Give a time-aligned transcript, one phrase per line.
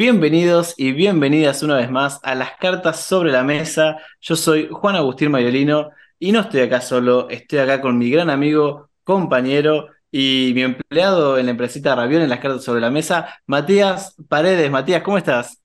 [0.00, 3.98] Bienvenidos y bienvenidas una vez más a las cartas sobre la mesa.
[4.22, 8.30] Yo soy Juan Agustín Mayolino y no estoy acá solo, estoy acá con mi gran
[8.30, 13.28] amigo, compañero y mi empleado en la empresita Ravión en las cartas sobre la mesa,
[13.44, 14.70] Matías Paredes.
[14.70, 15.60] Matías, ¿cómo estás?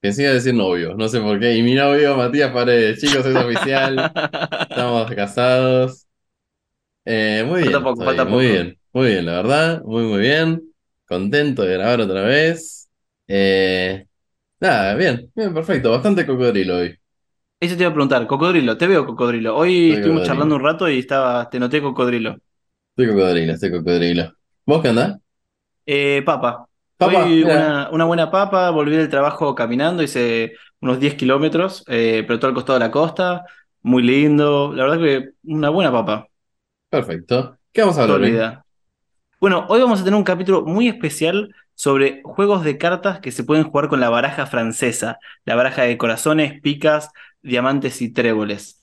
[0.00, 1.56] Siga decir novio, no sé por qué.
[1.56, 3.00] Y mi novio, Matías Paredes.
[3.00, 4.12] Chicos, es oficial.
[4.70, 6.06] Estamos casados.
[7.04, 7.72] Eh, muy bien.
[7.72, 8.52] Falta poco, falta muy poco.
[8.52, 9.82] bien, muy bien, la verdad.
[9.82, 10.62] Muy, muy bien.
[11.08, 12.83] Contento de grabar otra vez.
[13.26, 14.06] Eh,
[14.60, 15.90] nada, bien, bien, perfecto.
[15.92, 16.98] Bastante cocodrilo hoy.
[17.60, 19.56] Eso te iba a preguntar, cocodrilo, te veo cocodrilo.
[19.56, 20.22] Hoy Soy estuvimos cocodrilo.
[20.22, 22.36] charlando un rato y estaba, te noté cocodrilo.
[22.96, 24.32] Estoy cocodrilo, estoy cocodrilo.
[24.66, 25.18] ¿Vos qué andás?
[25.86, 26.68] Eh, papa.
[26.96, 32.24] Papa, Hoy una, una buena papa, volví del trabajo caminando, hice unos 10 kilómetros, eh,
[32.26, 33.44] pero todo al costado de la costa,
[33.82, 34.72] muy lindo.
[34.74, 36.28] La verdad que una buena papa.
[36.88, 37.58] Perfecto.
[37.72, 38.46] ¿Qué vamos a hablar la hoy?
[39.40, 43.44] Bueno, hoy vamos a tener un capítulo muy especial sobre juegos de cartas que se
[43.44, 47.10] pueden jugar con la baraja francesa, la baraja de corazones, picas,
[47.42, 48.82] diamantes y tréboles.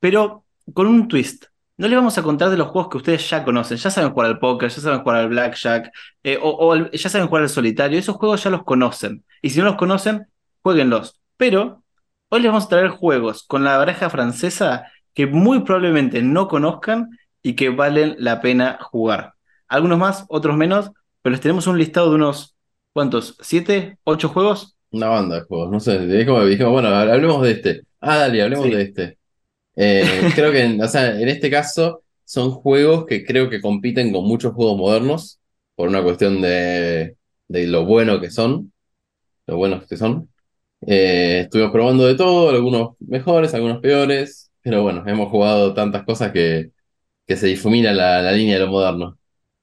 [0.00, 1.46] Pero con un twist.
[1.78, 4.28] No les vamos a contar de los juegos que ustedes ya conocen, ya saben jugar
[4.28, 5.92] al póker, ya saben jugar al blackjack,
[6.22, 9.24] eh, o, o ya saben jugar al solitario, esos juegos ya los conocen.
[9.42, 10.26] Y si no los conocen,
[10.62, 11.20] jueguenlos.
[11.36, 11.84] Pero
[12.30, 17.10] hoy les vamos a traer juegos con la baraja francesa que muy probablemente no conozcan
[17.42, 19.34] y que valen la pena jugar.
[19.68, 20.90] Algunos más, otros menos,
[21.26, 22.56] pero les tenemos un listado de unos,
[22.92, 23.36] ¿cuántos?
[23.40, 23.98] ¿Siete?
[24.04, 24.76] ¿Ocho juegos?
[24.90, 25.98] Una banda de juegos, no sé.
[26.06, 27.82] Dijimos, dijimos, bueno, hablemos de este.
[28.00, 28.70] Ah, dale, hablemos Sí.
[28.70, 29.18] de este.
[29.76, 34.12] Eh, creo que, en- o sea, en este caso son juegos que creo que compiten
[34.12, 35.40] con muchos juegos modernos
[35.76, 37.16] por una cuestión de,
[37.48, 38.72] de lo bueno que son,
[39.46, 40.30] lo buenos que son.
[40.86, 46.32] Eh, estuvimos probando de todo, algunos mejores, algunos peores, pero bueno, hemos jugado tantas cosas
[46.32, 46.72] que,
[47.26, 49.18] que se difumina la, la línea de lo moderno.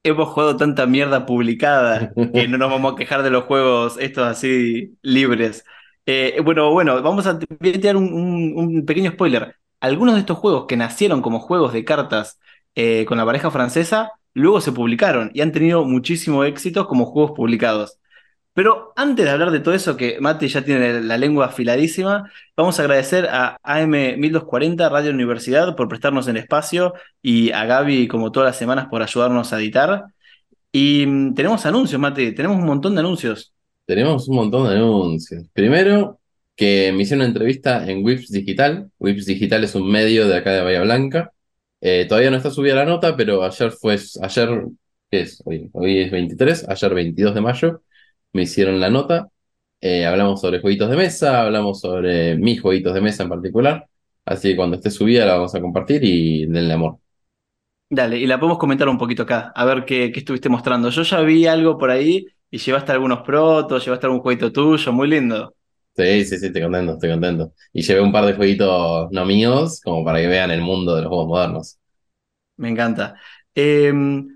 [0.05, 4.25] Hemos jugado tanta mierda publicada que no nos vamos a quejar de los juegos estos
[4.27, 5.63] así libres.
[6.05, 7.39] Eh, bueno, bueno, vamos a
[7.95, 9.55] un- un pequeño spoiler.
[9.79, 12.39] Algunos de estos juegos que nacieron como juegos de cartas
[12.75, 17.31] eh, con la pareja francesa, luego se publicaron y han tenido muchísimo éxito como juegos
[17.35, 17.97] publicados.
[18.53, 22.79] Pero antes de hablar de todo eso, que Mati ya tiene la lengua afiladísima, vamos
[22.79, 28.47] a agradecer a AM1240 Radio Universidad por prestarnos el espacio y a Gaby, como todas
[28.49, 30.05] las semanas, por ayudarnos a editar.
[30.71, 33.53] Y mm, tenemos anuncios, Mati, tenemos un montón de anuncios.
[33.85, 35.45] Tenemos un montón de anuncios.
[35.53, 36.19] Primero,
[36.55, 38.91] que me hicieron una entrevista en Whips Digital.
[38.99, 41.31] Whips Digital es un medio de acá de Bahía Blanca.
[41.81, 44.65] Eh, todavía no está subida la nota, pero ayer fue, ayer,
[45.09, 45.41] ¿qué es?
[45.45, 47.81] Hoy, hoy es 23, ayer 22 de mayo,
[48.33, 49.29] me hicieron la nota.
[49.81, 53.87] Eh, hablamos sobre jueguitos de mesa, hablamos sobre mis jueguitos de mesa en particular.
[54.25, 56.99] Así que cuando esté subida la vamos a compartir y denle amor.
[57.89, 60.89] Dale, y la podemos comentar un poquito acá, a ver qué, qué estuviste mostrando.
[60.89, 65.07] Yo ya vi algo por ahí y llevaste algunos protos, llevaste algún jueguito tuyo, muy
[65.07, 65.53] lindo.
[65.95, 67.53] Sí, sí, sí, estoy contento, estoy contento.
[67.71, 71.03] Y llevé un par de jueguitos no míos, como para que vean el mundo de
[71.03, 71.77] los juegos modernos.
[72.57, 73.15] Me encanta.
[73.55, 73.93] Eh,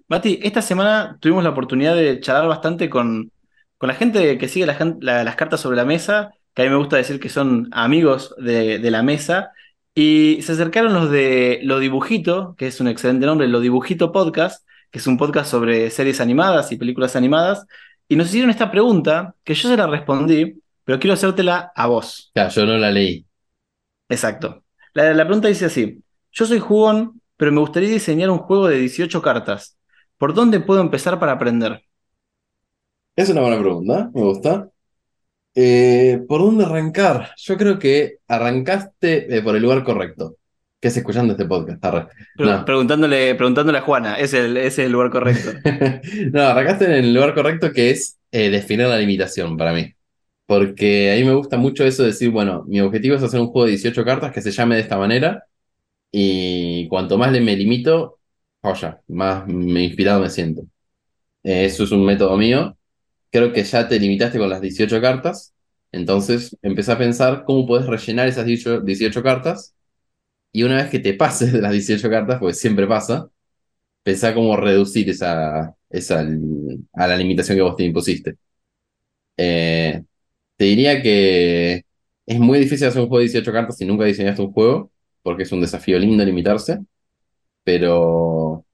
[0.08, 3.32] Mati, esta semana tuvimos la oportunidad de charlar bastante con,
[3.78, 6.66] con la gente que sigue la gen- la- las cartas sobre la mesa, que a
[6.66, 9.52] mí me gusta decir que son amigos de, de la mesa,
[9.94, 14.66] y se acercaron los de Lo Dibujito, que es un excelente nombre, Lo Dibujito Podcast,
[14.92, 17.66] que es un podcast sobre series animadas y películas animadas,
[18.08, 22.32] y nos hicieron esta pregunta, que yo se la respondí, pero quiero hacértela a vos.
[22.34, 23.26] Claro, yo no la leí.
[24.10, 24.64] Exacto.
[24.94, 26.02] La, la pregunta dice así:
[26.32, 29.78] Yo soy jugón, pero me gustaría diseñar un juego de 18 cartas.
[30.18, 31.84] ¿Por dónde puedo empezar para aprender?
[33.18, 34.70] Es una buena pregunta, me gusta.
[35.56, 37.32] Eh, ¿por dónde arrancar?
[37.38, 40.38] Yo creo que arrancaste eh, por el lugar correcto.
[40.80, 41.84] ¿Qué es escuchando este podcast?
[41.84, 42.08] Arre.
[42.36, 42.66] Pre- No.
[42.66, 45.52] Preguntándole, preguntándole a Juana, es el, ese es el lugar correcto.
[46.32, 49.92] No, arrancaste en el lugar correcto que es eh, definir la limitación para mí.
[50.46, 53.48] Porque a mí me gusta mucho eso de decir, bueno, mi objetivo es hacer un
[53.48, 55.46] juego de 18 cartas que se llame de esta manera.
[56.12, 58.20] Y cuanto más le me limito,
[58.62, 60.64] joya, más me inspirado me siento.
[61.44, 62.77] Eso es un método mío.
[63.32, 65.54] Creo que ya te limitaste con las 18 cartas.
[65.92, 69.76] Entonces empecé a pensar cómo puedes rellenar esas 18, 18 cartas.
[70.54, 73.30] Y una vez que te pases de las 18 cartas, porque siempre pasa,
[74.04, 76.26] pensá cómo reducir esa, esa
[76.94, 78.38] a la limitación que vos te impusiste.
[79.38, 80.04] Eh,
[80.58, 81.84] Te diría que
[82.28, 84.92] es muy difícil hacer un juego de 18 cartas si nunca diseñaste un juego,
[85.24, 86.80] porque es un desafío lindo limitarse,
[87.66, 88.66] pero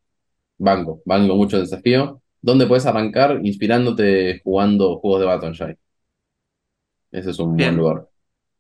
[0.60, 2.23] banco, banco mucho el desafío.
[2.44, 3.40] ¿Dónde puedes arrancar?
[3.44, 5.56] Inspirándote jugando juegos de Baton
[7.12, 8.10] Ese es un buen lugar.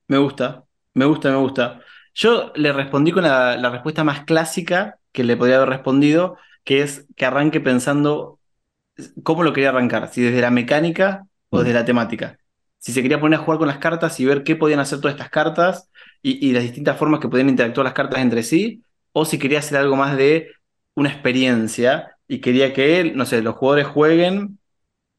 [0.07, 1.81] Me gusta, me gusta, me gusta.
[2.13, 6.81] Yo le respondí con la, la respuesta más clásica que le podría haber respondido, que
[6.81, 8.39] es que arranque pensando
[9.23, 12.37] cómo lo quería arrancar, si desde la mecánica o desde la temática.
[12.79, 15.15] Si se quería poner a jugar con las cartas y ver qué podían hacer todas
[15.15, 15.89] estas cartas
[16.21, 18.83] y, y las distintas formas que podían interactuar las cartas entre sí,
[19.13, 20.49] o si quería hacer algo más de
[20.95, 24.59] una experiencia y quería que, no sé, los jugadores jueguen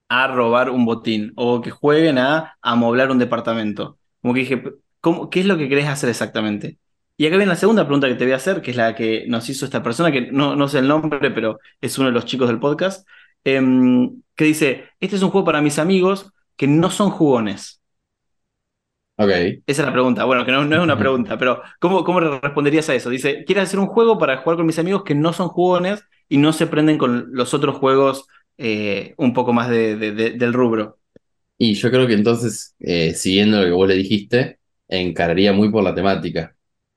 [0.08, 3.98] a robar un botín o que jueguen a amoblar un departamento.
[4.22, 4.62] Como que dije,
[5.00, 6.78] ¿cómo- ¿qué es lo que querés hacer exactamente?
[7.16, 9.26] Y acá viene la segunda pregunta que te voy a hacer, que es la que
[9.28, 12.24] nos hizo esta persona, que no, no sé el nombre, pero es uno de los
[12.26, 13.06] chicos del podcast,
[13.44, 17.82] em, que dice, este es un juego para mis amigos que no son jugones.
[19.16, 19.62] Ok.
[19.66, 20.24] Esa es la pregunta.
[20.24, 23.08] Bueno, que no, no es una pregunta, pero ¿cómo, cómo responderías a eso?
[23.10, 26.38] Dice, quiero hacer un juego para jugar con mis amigos que no son jugones y
[26.38, 28.26] no se prenden con los otros juegos
[28.58, 30.98] eh, un poco más de- de- de- del rubro.
[31.58, 35.84] Y yo creo que entonces, eh, siguiendo lo que vos le dijiste, encararía muy por
[35.84, 36.56] la temática.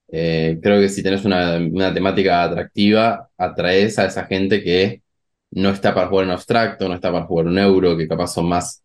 [0.09, 5.03] Eh, creo que si tenés una, una temática atractiva, atraes a esa gente que
[5.51, 8.49] no está para jugar en abstracto, no está para jugar un euro, que capaz son
[8.49, 8.83] más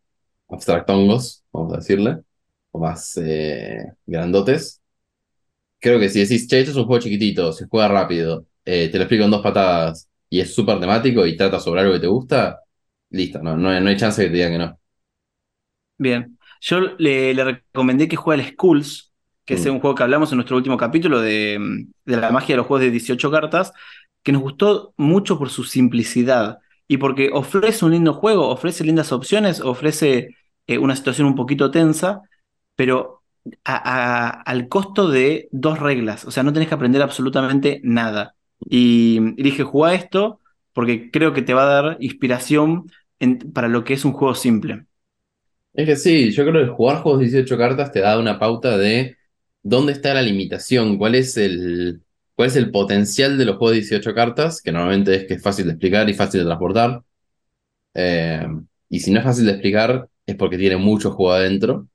[0.49, 2.19] abstractongos, vamos a decirle,
[2.71, 3.19] o más
[4.07, 4.81] grandotes.
[5.81, 9.01] Creo que si decís, che, esto es un juego chiquitito, se juega rápido, te lo
[9.01, 12.61] explico en dos patadas y es súper temático y trata sobre algo que te gusta,
[13.11, 14.81] listo, no, no, hay- no hay chance de que te digan que no.
[15.99, 19.13] Bien, yo le, le recomendé que juegue al Skulls,
[19.45, 19.67] que es Mm.
[19.67, 22.83] un juego que hablamos en nuestro último capítulo de, de la magia de los juegos
[22.85, 23.73] de 18 cartas,
[24.23, 26.59] que nos gustó mucho por su simplicidad
[26.89, 30.37] y porque ofrece un lindo juego, ofrece lindas opciones, ofrece
[30.67, 32.23] eh, una situación un poquito tensa,
[32.77, 33.23] pero
[33.65, 38.35] a- a- al costo de dos reglas, o sea, no tenés que aprender absolutamente nada.
[38.69, 40.41] Y, y dije, juega esto
[40.73, 42.91] porque creo que te va a dar inspiración
[43.55, 44.87] para lo que es un juego simple.
[45.75, 48.77] Es que sí, yo creo que jugar juegos de 18 cartas te da una pauta
[48.77, 49.17] de
[49.63, 52.03] dónde está la limitación, cuál es el,
[52.35, 55.43] cuál es el potencial de los juegos de 18 cartas, que normalmente es que es
[55.43, 57.03] fácil de explicar y fácil de transportar.
[57.95, 58.47] Eh,
[58.91, 61.89] y si no es fácil de explicar, es porque tiene mucho juego adentro.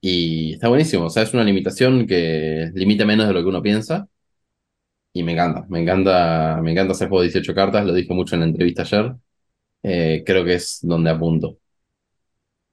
[0.00, 3.62] Y está buenísimo, o sea, es una limitación que limita menos de lo que uno
[3.62, 4.08] piensa.
[5.12, 8.34] Y me encanta, me encanta, me encanta hacer juegos de 18 cartas, lo dije mucho
[8.36, 9.12] en la entrevista ayer.
[9.82, 11.58] Eh, creo que es donde apunto.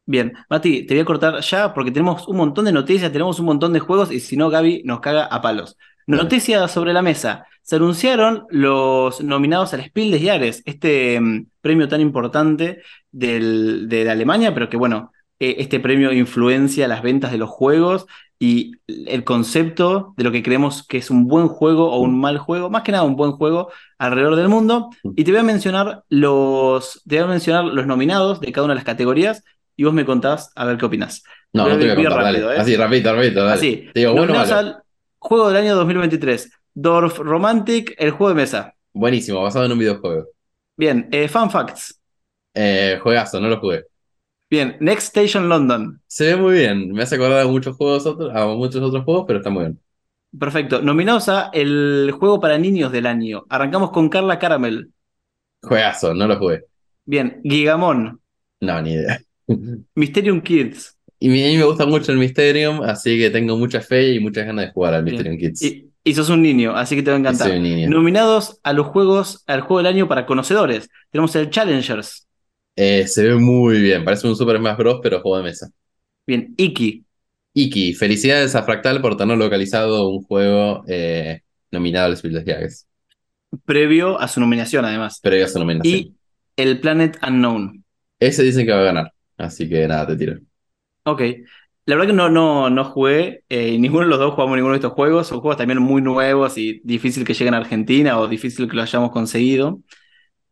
[0.06, 3.46] Bien, Mati, te voy a cortar ya porque tenemos un montón de noticias, tenemos un
[3.46, 5.78] montón de juegos y si no, Gaby nos caga a palos.
[6.06, 7.46] Noticias sobre la mesa.
[7.62, 12.82] Se anunciaron los nominados al Spiel des Jahres, este mm, premio tan importante
[13.12, 18.08] del- de Alemania, pero que bueno, eh, este premio influencia las ventas de los juegos
[18.40, 22.22] y el concepto de lo que creemos que es un buen juego o un Mm.
[22.22, 24.90] mal juego, más que nada un buen juego alrededor del mundo.
[25.04, 25.12] Mm.
[25.16, 28.74] Y te voy a mencionar los, te voy a mencionar los nominados de cada una
[28.74, 29.44] de las categorías
[29.76, 31.24] y vos me contás a ver qué opinás.
[31.54, 32.58] No, no te voy a contar, rápido, dale.
[32.60, 32.62] ¿eh?
[32.62, 33.54] Así, rapidito, rapidito, dale.
[33.54, 34.78] Así, Te digo, bueno, al
[35.18, 36.52] juego del año 2023.
[36.74, 38.74] Dorf Romantic, el juego de mesa.
[38.94, 40.28] Buenísimo, basado en un videojuego.
[40.76, 42.00] Bien, eh, Fun Facts.
[42.54, 43.86] Eh, juegazo, no lo jugué.
[44.50, 46.02] Bien, Next Station London.
[46.08, 49.26] Se ve muy bien, me hace acordar a muchos juegos otros, a muchos otros juegos,
[49.28, 49.80] pero está muy bien.
[50.38, 50.82] Perfecto.
[50.82, 53.46] Nominados a el juego para niños del año.
[53.50, 54.92] Arrancamos con Carla Caramel.
[55.62, 56.64] Juegazo, no lo jugué.
[57.06, 58.20] Bien, Gigamon.
[58.62, 59.20] No, ni idea.
[59.96, 60.98] Mysterium Kids.
[61.20, 64.46] Y a mí me gusta mucho el Mysterium, así que tengo mucha fe y muchas
[64.46, 65.16] ganas de jugar al Bien.
[65.16, 65.62] Mysterium Kids.
[65.64, 67.48] Y, y sos un niño, así que te va a encantar.
[67.48, 67.90] soy un niño.
[67.90, 70.90] Nominados a los juegos, al juego del año para conocedores.
[71.10, 72.27] Tenemos el Challengers.
[72.80, 75.68] Eh, se ve muy bien, parece un Super Smash Bros, pero juego de mesa.
[76.28, 77.04] Bien, Iki.
[77.54, 81.42] Iki, felicidades a Fractal por tener localizado un juego eh,
[81.72, 82.88] nominado al Spiel des
[83.66, 85.20] Previo a su nominación, además.
[85.24, 85.98] previo a su nominación.
[85.98, 86.14] Y
[86.56, 87.84] el Planet Unknown.
[88.20, 90.38] Ese dicen que va a ganar, así que nada, te tiro.
[91.06, 91.22] Ok.
[91.88, 94.80] La verdad que no, no, no jugué, eh, ninguno de los dos jugamos ninguno de
[94.80, 95.26] estos juegos.
[95.26, 98.84] Son juegos también muy nuevos y difícil que lleguen a Argentina o difícil que lo
[98.84, 99.82] hayamos conseguido.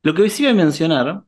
[0.01, 1.23] Lo que sí voy a mencionar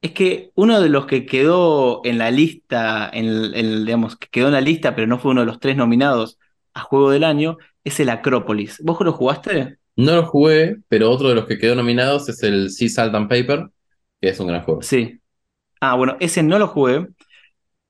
[0.00, 4.28] es que uno de los que quedó en la lista, en el- en digamos, que
[4.28, 6.38] quedó en la lista, pero no fue uno de los tres nominados
[6.74, 8.80] a Juego del Año, es el Acrópolis.
[8.84, 9.78] ¿Vos lo jugaste?
[9.96, 13.28] No lo jugué, pero otro de los que quedó nominados es el Sea Salt and
[13.28, 13.68] Paper,
[14.20, 14.80] que es un gran juego.
[14.80, 15.20] Sí.
[15.80, 17.08] Ah, bueno, ese no lo jugué,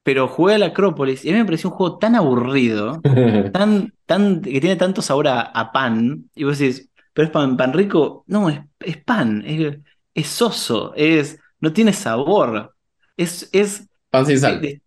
[0.03, 3.05] pero jugué al Acrópolis y a mí me pareció un juego tan aburrido.
[3.53, 7.57] tan, tan, que tiene tanto sabor a, a pan, y vos decís, ¿pero es pan,
[7.57, 8.25] pan rico?
[8.29, 9.79] No, es, es pan, es,
[10.15, 12.75] es soso, es, no tiene sabor.
[13.17, 14.61] Es, es Pan sin sal.
[14.61, 14.83] de-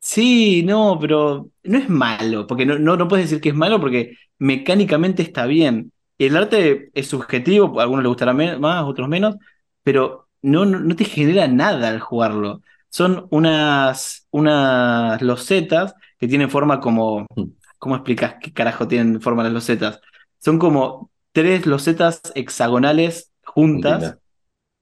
[0.00, 3.80] Sí, no, pero no es malo, porque no, no, no puedes decir que es malo
[3.80, 5.92] porque mecánicamente está bien.
[6.18, 9.36] El arte es subjetivo, a algunos les gustará más, a otros menos,
[9.82, 12.62] pero no, no, no te genera nada al jugarlo.
[12.88, 17.26] Son unas, unas losetas que tienen forma como...
[17.36, 17.44] Mm,
[17.78, 20.00] ¿Cómo explicas qué carajo tienen forma las losetas?
[20.38, 24.19] Son como tres losetas hexagonales juntas, Entiendo.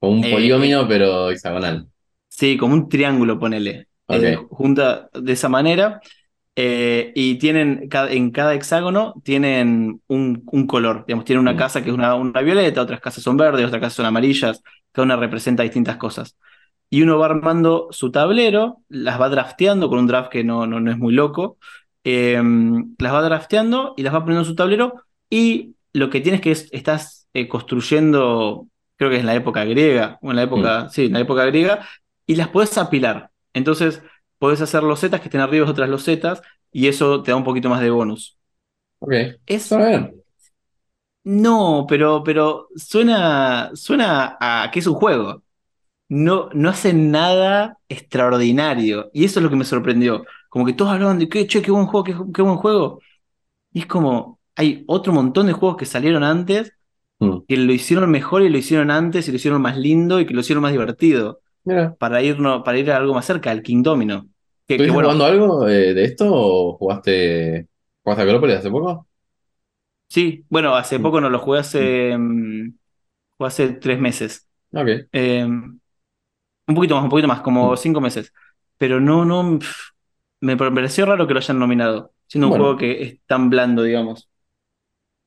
[0.01, 1.89] Como un eh, eh, poliomio, pero hexagonal.
[2.29, 6.01] sí, como un triángulo, ponele, eh, junta de esa manera.
[6.57, 11.07] eh, y tienen, en cada hexágono tienen un, un color.
[11.07, 13.81] Digamos, tienen una Mm, casa que es una, una violeta, otras casas son verdes, otras
[13.81, 14.63] casas son amarillas.
[14.93, 16.37] Cada una representa distintas cosas.
[16.91, 20.81] Y uno va armando su tablero, las va drafteando con un draft que no, no,
[20.81, 21.59] no es muy loco.
[22.05, 22.41] eh,
[22.99, 24.95] las va drafteando y las va poniendo en su tablero.
[25.31, 30.19] Y lo que tienes que es, estás construyendo, creo que es en la época griega,
[30.23, 31.87] o en la mm, época, sí, en la época griega,
[32.27, 33.31] y las puedes apilar.
[33.55, 34.03] Entonces,
[34.39, 37.71] podés hacer losetas que estén arriba de otras losetas y eso te da un poquito
[37.71, 38.39] más de bonus.
[39.01, 39.13] Ok.
[39.47, 40.15] Es, Suena bien.
[41.25, 45.43] no, pero, pero suena, suena a que es un juego.
[46.09, 49.11] No, no hace nada extraordinario.
[49.15, 50.25] Y eso es lo que me sorprendió.
[50.51, 53.01] Como que todos hablaban de que, che, qué buen juego, qué, qué buen juego.
[53.73, 56.75] Y es como, hay otro montón de juegos que salieron antes,
[57.21, 57.43] Mm.
[57.49, 60.35] que lo hicieron mejor y lo hicieron antes y lo hicieron más lindo y que
[60.35, 61.41] lo hicieron más divertido.
[61.65, 61.99] Mira.
[61.99, 64.29] Para irnos, para ir a algo más cerca, al King Domino.
[64.67, 67.69] Que, que ¿Estuviste bueno, jugando algo eh, de esto o jugaste,
[68.03, 69.09] jugaste a Acrópolis hace poco?
[70.09, 72.79] sí, bueno, hace Mm, poco no lo jugué mm, hace, mm,
[73.39, 74.49] jugué hace tres meses.
[74.73, 75.09] Ok.
[75.13, 75.81] Eh, un
[76.75, 77.77] poquito más, un poquito más, como Mm.
[77.77, 78.33] cinco meses.
[78.77, 79.59] Pero no, no,
[80.41, 84.29] me pareció raro que lo hayan nominado, siendo un juego que es tan blando, digamos.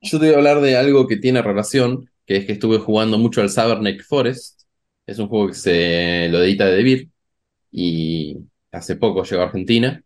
[0.02, 3.18] Yo te voy a hablar de algo que tiene relación, que es que estuve jugando
[3.18, 4.62] mucho al Cyberneck Forest.
[5.06, 7.10] Es un juego que se lo edita de Devir
[7.72, 8.38] y
[8.72, 10.04] hace poco llegó a Argentina.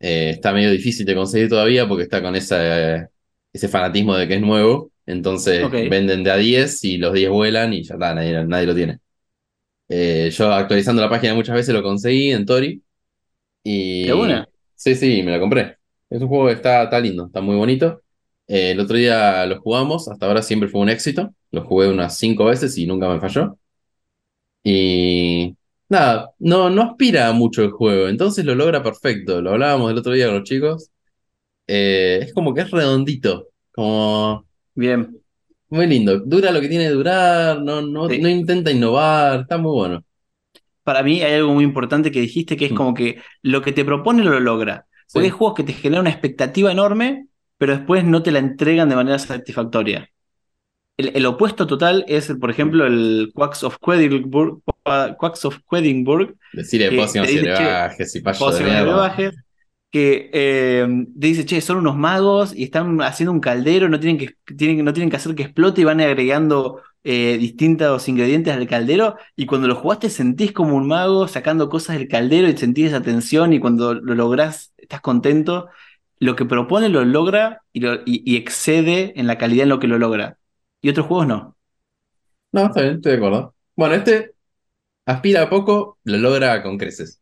[0.00, 3.10] Eh, está medio difícil de conseguir todavía porque está con esa,
[3.52, 4.92] ese fanatismo de que es nuevo.
[5.06, 8.74] Entonces venden de a 10 y los 10 vuelan y ya está, nadie, nadie lo
[8.74, 9.00] tiene.
[9.88, 12.82] Eh, yo actualizando la página muchas veces lo conseguí en Tori
[13.64, 14.48] y una.
[14.76, 15.78] sí, sí, me lo compré.
[16.10, 18.03] Es un juego que está, está lindo, está muy bonito.
[18.46, 21.34] Eh, el otro día lo jugamos, hasta ahora siempre fue un éxito.
[21.50, 23.58] Lo jugué unas 5 veces y nunca me falló.
[24.62, 25.56] Y
[25.88, 29.40] nada, no, no aspira mucho el juego, entonces lo logra perfecto.
[29.42, 30.90] Lo hablábamos el otro día con los chicos.
[31.68, 35.20] Eh, es como que es redondito, como Bien.
[35.68, 36.20] muy lindo.
[36.20, 38.22] Dura lo que tiene que durar, no, no, no Sí.
[38.28, 40.04] intenta innovar, está muy bueno.
[40.82, 43.72] Para mí hay algo muy importante que dijiste que es Mm, como que lo que
[43.72, 44.86] te propone lo logra.
[45.12, 47.28] Porque hay Sí, juegos que te generan una expectativa enorme,
[47.64, 50.10] pero después no te la entregan de manera satisfactoria.
[50.98, 54.60] El, el opuesto total es, por ejemplo, el Quacks of Quedlinburg,
[55.18, 59.34] Quacks of Quedlinburg, Decirle que te dice, de brebajes,
[59.90, 60.86] que eh,
[61.18, 64.84] te dice, che, son unos magos y están haciendo un caldero, no tienen que, tienen,
[64.84, 69.16] no tienen que hacer que explote y van agregando eh, distintos ingredientes al caldero.
[69.36, 73.00] Y cuando lo jugaste sentís como un mago sacando cosas del caldero y sentís esa
[73.00, 75.70] tensión y cuando lo lográs estás contento.
[76.18, 79.80] Lo que propone lo logra y, lo- y- y excede en la calidad en lo
[79.80, 80.38] que lo logra.
[80.82, 81.56] Y otros juegos no.
[82.52, 83.54] No, está bien, estoy de acuerdo.
[83.76, 84.34] Bueno, este
[85.06, 87.20] aspira a poco, lo logra con creces.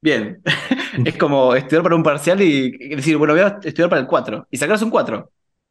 [0.00, 0.42] Bien.
[1.04, 4.06] Es como estudiar para un parcial y, y decir, bueno, voy a estudiar para el
[4.06, 5.30] 4 y sacarse un 4.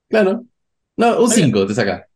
[0.09, 0.45] Claro.
[0.97, 1.51] No, un Está bien.
[1.51, 2.07] 5 te saca.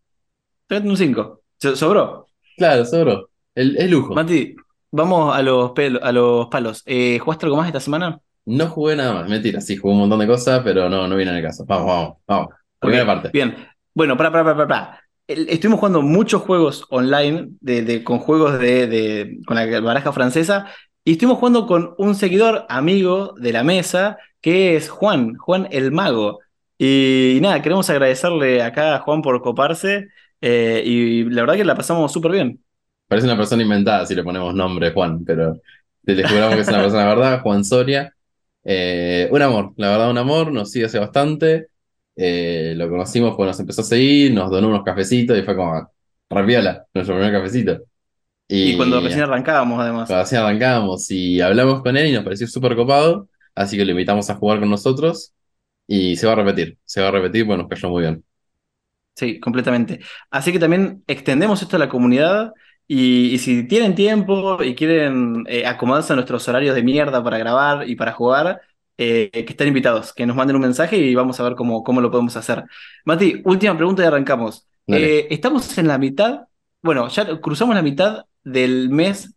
[0.69, 1.41] Un 5.
[1.75, 2.27] Sobró.
[2.55, 3.29] Claro, sobró.
[3.55, 4.13] El, es lujo.
[4.13, 4.55] Mati,
[4.91, 6.83] vamos a los, pelo- a los palos.
[6.85, 8.21] Eh, ¿jugaste algo más esta semana?
[8.47, 11.31] No jugué nada más, mentira, sí, jugué un montón de cosas, pero no, no viene
[11.31, 11.65] en el caso.
[11.65, 12.47] Vamos, vamos, vamos.
[12.79, 13.29] Primera parte.
[13.31, 13.55] bien.
[13.93, 15.03] Bueno, para, para, para, para.
[15.27, 20.67] Estuvimos jugando muchos juegos online, de, de- con juegos de, de- con la baraja francesa,
[21.03, 25.91] y estuvimos jugando con un seguidor, amigo de la mesa, que es Juan, Juan el
[25.91, 26.39] Mago.
[26.77, 30.07] Y, nada, queremos agradecerle acá a Juan por coparse,
[30.39, 32.63] eh, y la verdad que la pasamos súper bien.
[33.07, 35.59] Parece una persona inventada si le ponemos nombre Juan, pero
[36.05, 38.13] te juramos que es una persona verdad, Juan Soria.
[38.69, 41.67] Eh, un amor, la verdad, un amor, nos sigue hace bastante.
[42.15, 45.91] Eh, lo conocimos cuando nos empezó a seguir, nos donó unos cafecitos y fue como
[46.29, 47.79] rapiola, nuestro primer cafecito.
[48.49, 50.09] Y cuando Y recién arrancábamos, además.
[50.09, 54.29] así arrancamos y hablamos con él y nos pareció súper copado, así que lo invitamos
[54.29, 55.33] a jugar con nosotros
[55.87, 58.23] y se va a repetir, se va a repetir porque nos cayó muy bien.
[59.15, 59.99] Sí, completamente.
[60.29, 62.51] Así que también extendemos esto a la comunidad
[62.87, 67.37] y, y si tienen tiempo y quieren eh, acomodarse a nuestros horarios de mierda para
[67.37, 68.61] grabar y para jugar,
[68.97, 72.01] eh, que estén invitados, que nos manden un mensaje y vamos a ver cómo, cómo
[72.01, 72.63] lo podemos hacer.
[73.05, 74.67] Mati, última pregunta y arrancamos.
[74.87, 76.45] Eh, estamos en la mitad,
[76.81, 79.33] bueno, ya cruzamos la mitad del mes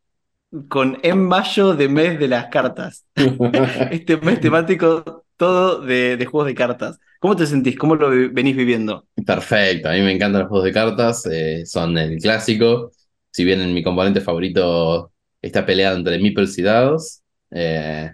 [0.68, 3.04] con en mayo de mes de las cartas.
[3.90, 7.00] este mes temático todo de, de, juegos de cartas.
[7.18, 7.76] ¿Cómo te sentís?
[7.76, 9.06] ¿Cómo lo venís viviendo?
[9.26, 11.28] Perfecto, a mí me encantan los juegos de cartas,
[11.64, 12.92] son el clásico.
[13.30, 18.12] Si bien en mi componente favorito está peleado entre meeples y dados, eh,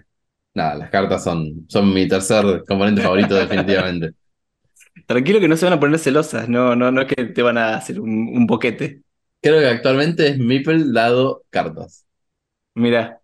[0.53, 4.13] nada, las cartas son, son mi tercer componente favorito definitivamente.
[5.05, 7.57] Tranquilo que no se van a poner celosas, no, no, no es que te van
[7.57, 9.01] a hacer un, un boquete.
[9.41, 12.05] Creo que actualmente es Meeple dado cartas.
[12.75, 13.21] Mira,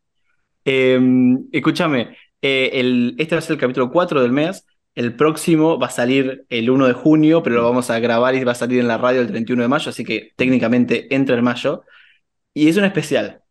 [0.65, 4.65] em, escúchame, eh, el, este va a ser el capítulo 4 del mes.
[4.95, 8.43] El próximo va a salir el 1 de junio, pero lo vamos a grabar y
[8.43, 11.43] va a salir en la radio el 31 de mayo, así que técnicamente entra en
[11.43, 11.83] mayo.
[12.53, 13.41] Y es un especial.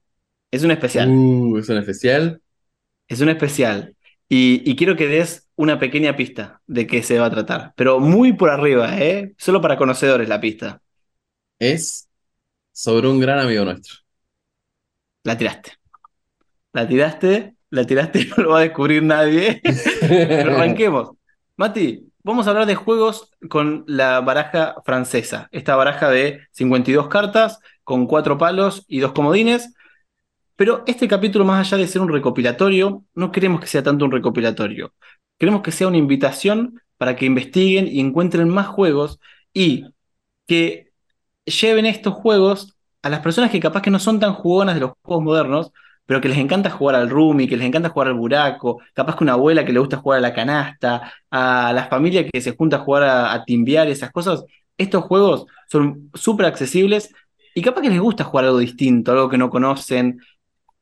[0.50, 1.08] Es un especial.
[1.08, 2.40] Uh, es un especial.
[3.08, 3.96] Es un especial.
[4.28, 8.00] Y, y, quiero que des una pequeña pista de qué se va a tratar, pero
[8.00, 9.34] muy por arriba, ¿eh?
[9.36, 10.80] Solo para conocedores la pista.
[11.58, 12.08] Es
[12.72, 13.96] sobre un gran amigo nuestro.
[15.24, 15.72] La tiraste.
[16.72, 19.60] La tiraste, la tiraste y no lo va a descubrir nadie.
[20.00, 21.10] Pero arranquemos.
[21.56, 25.48] Mati, vamos a hablar de juegos con la baraja francesa.
[25.52, 29.74] Esta baraja de 52 cartas, con cuatro palos y dos comodines.
[30.56, 34.12] Pero este capítulo, más allá de ser un recopilatorio, no queremos que sea tanto un
[34.12, 34.94] recopilatorio.
[35.38, 39.18] Queremos que sea una invitación para que investiguen y encuentren más juegos
[39.52, 39.86] y
[40.46, 40.92] que
[41.44, 44.92] lleven estos juegos a las personas que capaz que no son tan jugonas de los
[45.02, 45.72] juegos modernos,
[46.06, 49.24] pero que les encanta jugar al Rumi, que les encanta jugar al buraco, capaz que
[49.24, 52.76] una abuela que le gusta jugar a la canasta, a la familia que se junta
[52.76, 54.44] a jugar a, a timbiar, esas cosas.
[54.76, 57.12] Estos juegos son súper accesibles
[57.54, 60.20] y capaz que les gusta jugar algo distinto, algo que no conocen,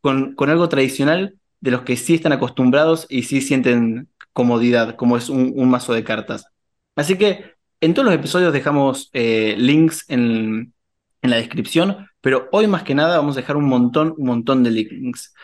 [0.01, 5.17] con, con, algo tradicional de los que sí están acostumbrados y sí sienten comodidad, como
[5.17, 6.47] es un, un mazo de cartas.
[6.97, 10.73] Así que en todos los episodios dejamos eh, links en,
[11.23, 14.63] en la descripción, pero hoy más que nada vamos a dejar un montón, un montón
[14.63, 15.35] de links.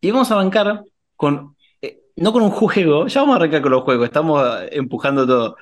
[0.00, 0.82] Y vamos a arrancar
[1.16, 5.26] con, eh, no con un juego, ya vamos a arrancar con los juegos, estamos empujando
[5.26, 5.56] todo.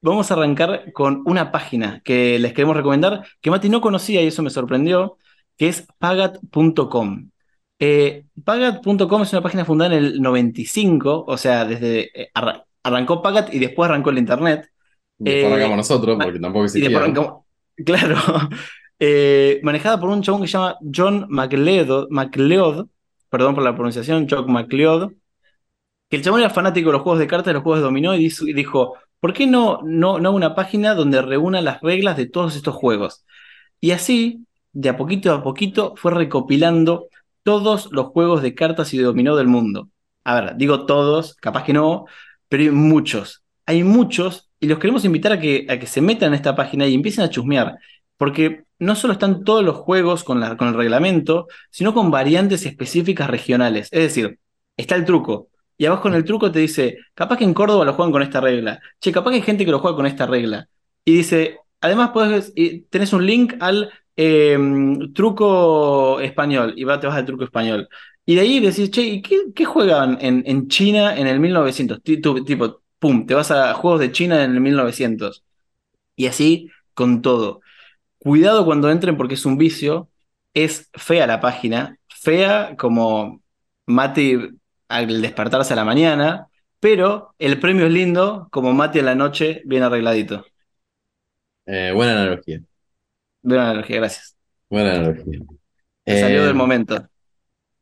[0.00, 4.28] Vamos a arrancar con una página que les queremos recomendar, que Mati no conocía y
[4.28, 5.18] eso me sorprendió,
[5.56, 7.30] que es pagat.com.
[7.78, 12.30] Eh, pagat.com es una página fundada en el 95, o sea, desde eh,
[12.82, 14.70] arrancó Pagat y después arrancó el Internet.
[15.18, 17.12] Y después arrancamos eh, nosotros, porque tampoco existía.
[17.84, 18.16] claro,
[18.98, 22.86] eh, manejada por un chabón que se llama John McLeod, McLeod,
[23.28, 25.12] perdón por la pronunciación, John McLeod,
[26.08, 28.14] que el chabón era fanático de los juegos de cartas, de los juegos de dominó,
[28.14, 32.56] y dijo, ¿por qué no, no, no una página donde reúna las reglas de todos
[32.56, 33.24] estos juegos?
[33.80, 37.08] Y así, de a poquito a poquito, fue recopilando
[37.42, 39.88] todos los juegos de cartas y de dominó del mundo.
[40.24, 42.06] A ver, digo todos, capaz que no,
[42.48, 43.44] pero hay muchos.
[43.66, 46.86] Hay muchos y los queremos invitar a que, a que se metan en esta página
[46.86, 47.78] y empiecen a chusmear.
[48.16, 53.88] Porque no solo están todos los juegos con, el reglamento, sino con variantes específicas regionales.
[53.92, 54.38] Es decir,
[54.76, 55.48] está el truco.
[55.78, 58.40] Y abajo en el truco te dice, capaz que en Córdoba lo juegan con esta
[58.40, 58.80] regla.
[59.00, 60.68] Che, capaz que hay gente que lo juega con esta regla.
[61.04, 62.52] Y dice, además puedes,
[62.90, 64.58] tenés un link al eh,
[65.14, 66.74] truco español.
[66.76, 67.88] Y te vas al truco español.
[68.24, 72.02] Y de ahí decís, che, ¿y qué, juegan en, China en el 1900?
[72.02, 75.44] Tipo, tipo, pum, te vas a juegos de China en el 1900.
[76.16, 77.60] Y así con todo.
[78.26, 80.08] Cuidado cuando entren porque es un vicio.
[80.52, 83.40] Es fea la página, fea como
[83.86, 84.36] Mati
[84.88, 86.48] al despertarse a la mañana,
[86.80, 90.44] pero el premio es lindo como Mati en la noche bien arregladito.
[91.66, 92.62] Eh, buena analogía.
[93.42, 94.36] Buena analogía, gracias.
[94.68, 95.38] Buena analogía.
[96.04, 97.06] Me salió del momento.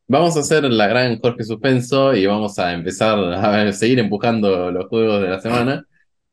[0.09, 4.89] Vamos a hacer la gran Jorge Suspenso y vamos a empezar a seguir empujando los
[4.89, 5.87] juegos de la semana.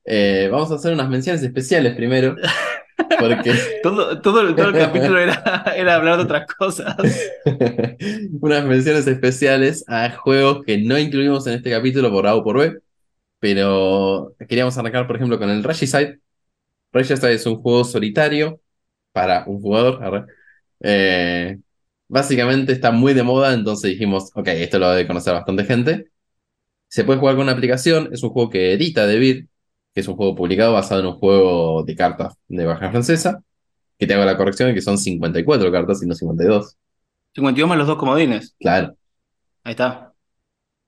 [0.03, 2.35] Eh, vamos a hacer unas menciones especiales primero.
[3.19, 3.53] Porque...
[3.83, 6.95] todo, todo, el capítulo era, era hablar de otras cosas.
[8.41, 12.57] unas menciones especiales a juegos que no incluimos en este capítulo por A o por
[12.57, 12.77] B.
[13.39, 16.19] Pero queríamos arrancar, por ejemplo, con el Regicide.
[16.91, 18.61] Regicide es un juego solitario
[19.11, 20.27] para un jugador.
[20.81, 21.57] Eh,
[22.07, 26.11] básicamente está muy de moda, entonces dijimos, ok, esto lo debe conocer bastante gente.
[26.87, 29.47] Se puede jugar con una aplicación, es un juego que edita Debir,
[29.93, 33.43] que es un juego publicado basado en un juego de cartas de baja francesa,
[33.97, 36.77] que te hago la corrección, que son 54 cartas y no 52.
[37.35, 38.55] 52 más los dos comodines.
[38.59, 38.95] Claro.
[39.63, 40.13] Ahí está.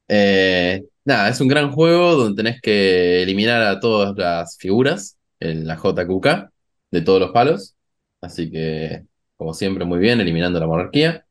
[0.07, 5.67] Eh, nada, es un gran juego donde tenés que eliminar a todas las figuras en
[5.67, 6.49] la JQK
[6.91, 7.75] de todos los palos.
[8.21, 9.03] Así que
[9.37, 11.25] como siempre, muy bien, eliminando la monarquía.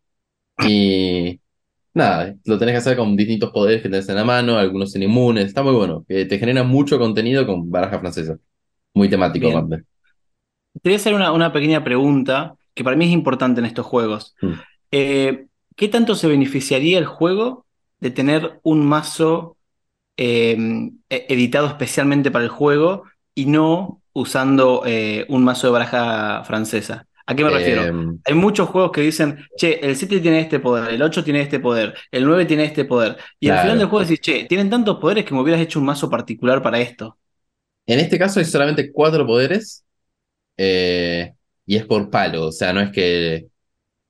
[0.66, 1.40] Y
[1.94, 5.02] nada, lo tenés que hacer con distintos poderes que tenés en la mano, algunos son
[5.02, 8.38] inmunes, está muy bueno, te genera mucho contenido con baraja francesa.
[8.94, 9.84] Muy temático, Te
[10.84, 14.34] voy a hacer una, una, pequeña pregunta que para mí es importante en estos juegos.
[14.42, 14.52] Mm.
[14.90, 17.66] Eh, ¿qué tanto se beneficiaría el juego
[18.00, 19.56] de tener un mazo
[20.16, 20.56] eh,
[21.08, 27.06] e- editado especialmente para el juego y no usando eh, un mazo de baraja francesa?
[27.26, 27.90] ¿A qué me refiero?
[27.90, 31.40] Eh, Hay muchos juegos que dicen, che, el 7 tiene este poder, el 8 tiene
[31.40, 33.16] este poder, el 9 tiene este poder.
[33.40, 35.86] Y al final del juego decís, che, tienen tantos poderes que me hubieras hecho un
[35.86, 37.18] mazo particular para esto.
[37.86, 39.84] en este caso hay solamente cuatro poderes
[40.56, 41.34] eh,
[41.66, 43.48] y es por palo, o sea, no es que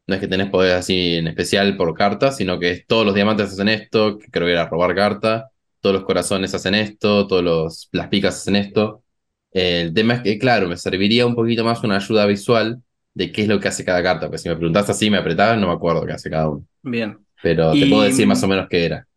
[0.07, 3.15] no es que tenés poderes así en especial por carta, sino que es, todos los
[3.15, 7.45] diamantes hacen esto, que creo que era robar carta, todos los corazones hacen esto, todos
[7.45, 9.05] los, las picas hacen esto.
[9.53, 12.83] Eh, el tema es que, claro, me serviría un poquito más una ayuda visual
[13.15, 15.59] de qué es lo que hace cada carta, porque si me preguntás así, me apretás,
[15.59, 16.67] no me acuerdo qué hace cada uno.
[16.83, 17.25] Bien.
[17.43, 19.09] Pero Y- te puedo decir más o menos qué era.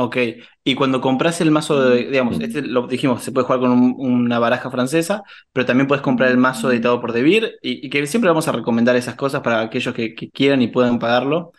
[0.00, 0.16] Ok,
[0.62, 2.42] y cuando compras el mazo de, digamos, Mm.
[2.42, 6.30] este lo dijimos, se puede jugar con un- una baraja francesa, pero también puedes comprar
[6.30, 9.60] el mazo editado por Devir, y, y que siempre vamos a recomendar esas cosas para
[9.60, 11.50] aquellos que, que quieran y puedan pagarlo.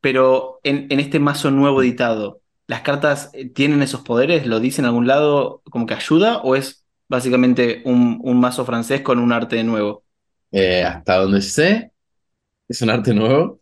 [0.00, 4.46] Pero en, en este mazo nuevo editado, ¿las cartas eh, tienen esos poderes?
[4.46, 6.38] ¿Lo dicen en algún lado como que ayuda?
[6.42, 10.04] ¿O es básicamente un, un mazo francés con un arte nuevo?
[10.52, 11.92] Eh, hasta donde sé,
[12.68, 13.60] es un arte nuevo.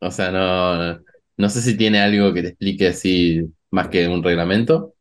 [0.00, 1.00] O sea, no,
[1.38, 4.94] no sé si tiene algo que te explique así más que un reglamento.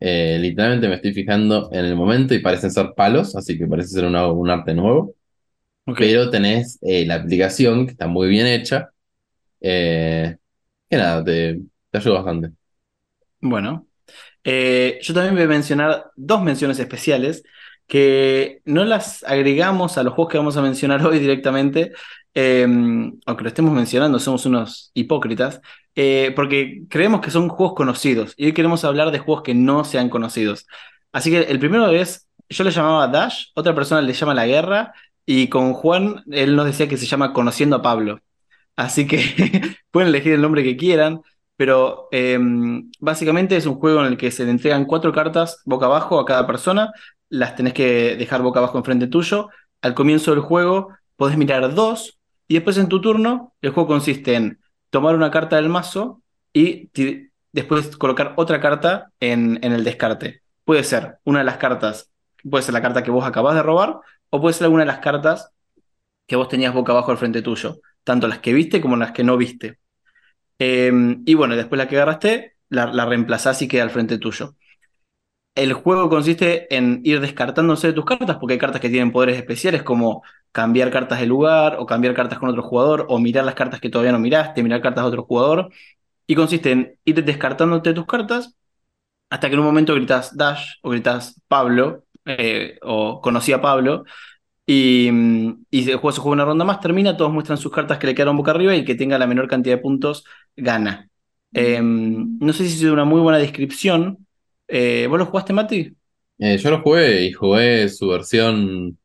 [0.00, 3.90] Eh, literalmente me estoy fijando en el momento y parecen ser palos, así que parece
[3.90, 5.14] ser una- un arte nuevo.
[5.96, 8.90] Pero tenés eh, la aplicación que está muy bien hecha.
[9.62, 10.36] eh,
[10.90, 12.52] que nada, te, te ayuda bastante.
[13.40, 13.86] Bueno,
[15.02, 17.42] yo también voy a mencionar dos menciones especiales
[17.86, 21.92] que no las agregamos a los juegos que vamos a mencionar hoy directamente,
[22.34, 22.62] eh,
[23.26, 25.60] aunque lo estemos mencionando, somos unos hipócritas,
[25.94, 29.84] eh, porque creemos que son juegos conocidos y hoy queremos hablar de juegos que no
[29.84, 30.66] sean conocidos.
[31.12, 34.92] Así que el primero es, yo le llamaba Dash, otra persona le llama La Guerra
[35.26, 38.20] y con Juan él nos decía que se llama Conociendo a Pablo.
[38.76, 39.18] Así que
[39.90, 41.22] pueden elegir el nombre que quieran.
[41.56, 42.38] Pero eh,
[42.98, 46.24] básicamente es un juego en el que se le entregan cuatro cartas boca abajo a
[46.24, 46.92] cada persona,
[47.34, 49.48] las tenés que dejar boca abajo enfrente tuyo.
[49.82, 54.34] Al comienzo del juego podés mirar dos y después en tu turno el juego consiste
[54.34, 56.90] en tomar una carta del mazo y
[57.52, 60.42] después colocar otra carta en, en el descarte.
[60.64, 62.10] Puede ser una de las cartas,
[62.48, 63.98] puede ser la carta que vos acabás de robar
[64.30, 65.50] o puede ser alguna de las cartas
[66.28, 69.24] que vos tenías boca abajo al frente tuyo, tanto las que viste como las que
[69.24, 69.78] no viste.
[70.60, 70.92] Eh,
[71.26, 74.54] y bueno, después la que agarraste, la, la reemplazás y queda al frente tuyo.
[75.54, 79.36] El juego consiste en ir descartándose de tus cartas, porque hay cartas que tienen poderes
[79.36, 83.54] especiales, como cambiar cartas de lugar, o cambiar cartas con otro jugador, o mirar las
[83.54, 85.70] cartas que todavía no miraste, mirar cartas de otro jugador.
[86.26, 88.56] Y consiste en ir descartándote tus cartas
[89.30, 94.04] hasta que en un momento gritas Dash o gritas Pablo, eh, o conocí a Pablo,
[94.66, 95.10] y,
[95.70, 98.14] y el juego se juega una ronda más, termina, todos muestran sus cartas que le
[98.14, 100.24] quedaron boca arriba y el que tenga la menor cantidad de puntos
[100.56, 101.08] gana.
[101.52, 104.23] Eh, no sé si es una muy buena descripción.
[104.68, 105.96] Eh, ¿vos lo jugaste, Mati?
[106.38, 108.98] Eh, yo lo jugué y jugué su versión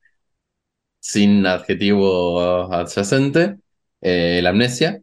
[1.00, 2.40] sin adjetivo
[2.74, 3.58] adyacente,
[4.02, 5.02] eh, La Amnesia,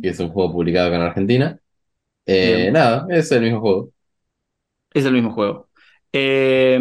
[0.00, 1.60] que es un juego publicado acá en Argentina.
[2.26, 3.92] Eh, nada, es el mismo juego.
[4.92, 5.68] Es el mismo juego.
[6.12, 6.78] Eh,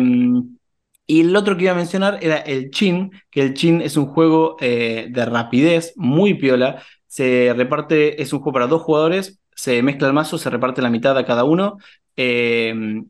[1.06, 4.08] y el otro que iba a mencionar era el Chin, que el Chin es un
[4.08, 6.84] juego de rapidez, muy piola.
[7.08, 10.90] Se reparte, es un juego para dos jugadores, se mezcla el mazo, se reparte la
[10.90, 11.78] mitad a cada uno.
[12.18, 13.04] Eh,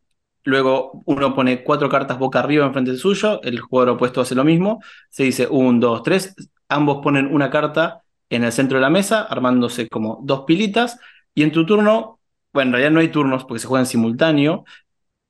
[0.44, 4.44] luego uno pone cuatro cartas boca arriba enfrente del suyo, el jugador opuesto hace lo
[4.44, 4.82] mismo.
[5.10, 6.36] Se dice un, dos, tres.
[6.70, 11.00] Ambos ponen una carta en el centro de la mesa, armándose como dos pilitas.
[11.34, 12.20] Y en tu turno,
[12.54, 14.66] bueno, en realidad no hay turnos porque se juega en simultáneo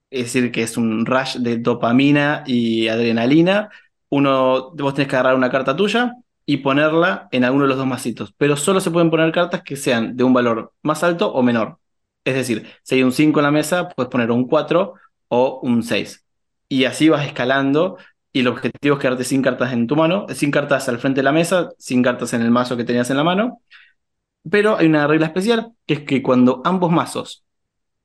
[0.10, 3.70] es decir, que es un rush de dopamina y adrenalina.
[4.10, 6.14] Uno, vos tenés que agarrar una carta tuya
[6.46, 9.76] y ponerla en alguno de los dos masitos, pero solo se pueden poner cartas que
[9.76, 11.80] sean de un valor más alto o menor.
[12.24, 14.94] Es decir, si hay un 5 en la mesa, puedes poner un 4
[15.30, 16.26] o un 6.
[16.70, 17.98] Y así vas escalando
[18.34, 21.24] y el objetivo es quedarte sin cartas en tu mano, sin cartas al frente de
[21.24, 23.62] la mesa, sin cartas en el mazo que tenías en la mano.
[24.50, 27.46] Pero hay una regla especial, que es que cuando ambos mazos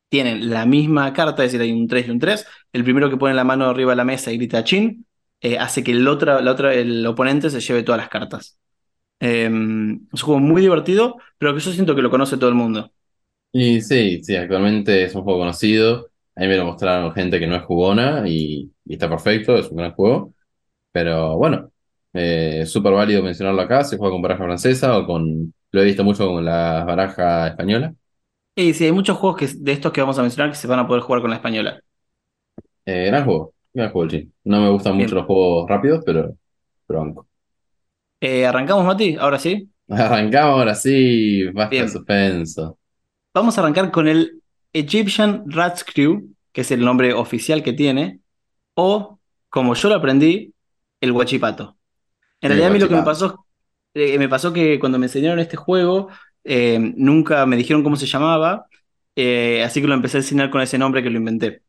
[0.09, 2.46] tienen la misma carta, es decir, hay un 3 y un 3.
[2.72, 5.07] El primero que pone la mano arriba de la mesa y grita chin,
[5.40, 6.38] eh, hace que el, otro,
[6.70, 8.59] el oponente se lleve todas las cartas.
[9.20, 9.51] Eh, es
[10.22, 12.92] un juego muy divertido, pero que yo siento que lo conoce todo el mundo.
[13.53, 16.09] Y sí, sí, actualmente es un juego conocido.
[16.35, 19.69] A mí me lo mostraron gente que no es jugona y, y está perfecto, es
[19.71, 20.35] un gran juego.
[20.93, 21.73] Pero bueno,
[22.15, 23.85] eh, es súper válido mencionarlo acá.
[23.85, 25.55] Se juega con baraja francesa o con.
[25.73, 27.95] Lo he visto mucho con la baraja española.
[28.55, 30.79] Y sí, hay muchos juegos que, de estos que vamos a mencionar que se van
[30.79, 31.81] a poder jugar con la española.
[32.85, 34.33] Eh, gran juego, gran juego, sí.
[34.45, 34.97] No me gustan Bien.
[34.97, 36.37] mucho los juegos rápidos, pero,
[36.87, 37.29] pero banco.
[38.21, 39.17] Eh, ¿arrancamos, Mati?
[39.17, 39.69] Ahora sí.
[39.88, 42.79] Arrancamos ahora sí, basta de suspenso.
[43.35, 44.42] Vamos a arrancar con el
[44.75, 48.21] Egyptian Rats Crew, que es el nombre oficial que tiene,
[48.75, 49.18] o,
[49.49, 50.53] como yo lo aprendí,
[51.01, 51.77] el Guachipato.
[52.42, 53.47] En realidad a mí lo que me pasó,
[53.95, 56.09] eh, me pasó que cuando me enseñaron este juego,
[56.45, 58.66] eh, nunca me dijeron cómo se llamaba,
[59.16, 61.62] eh, así que lo empecé a enseñar con ese nombre que lo inventé.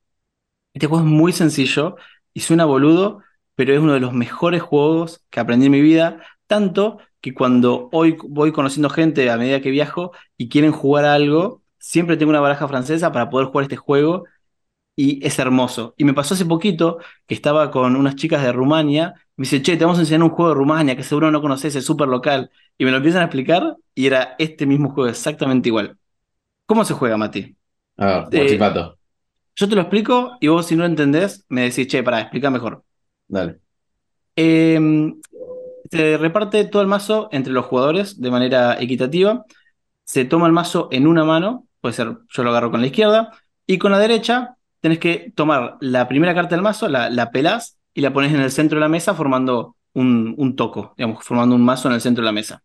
[0.74, 1.96] Este juego es muy sencillo
[2.34, 3.22] y suena boludo,
[3.56, 7.90] pero es uno de los mejores juegos que aprendí en mi vida, tanto que cuando
[7.94, 12.32] hoy voy conociendo gente a medida que viajo y quieren jugar a algo, siempre tengo
[12.32, 14.26] una baraja francesa para poder jugar este juego
[14.98, 15.94] y es hermoso.
[15.98, 19.78] Y me pasó hace poquito que estaba con unas chicas de Rumania, me dice, che,
[19.78, 22.52] te vamos a enseñar un juego de Rumania que seguro no conoces, es súper local,
[22.78, 25.98] y me lo empiezan a explicar y era este mismo juego exactamente igual.
[26.66, 27.56] ¿Cómo se juega, Mati?
[27.96, 28.60] A ver, Eh.
[29.56, 32.50] Yo te lo explico y vos si no lo entendés me decís, che, pará, explica
[32.50, 32.84] mejor.
[33.30, 33.62] Dale.
[34.36, 34.78] Eh,
[35.94, 39.46] se reparte todo el mazo entre los jugadores de manera equitativa.
[40.04, 43.32] Se toma el mazo en una mano, puede ser yo lo agarro con la izquierda,
[43.66, 47.78] y con la derecha tenés que tomar la primera carta del mazo, la, la pelás
[47.94, 51.56] y la pones en el centro de la mesa formando un, un toco, digamos, formando
[51.56, 52.64] un mazo en el centro de la mesa.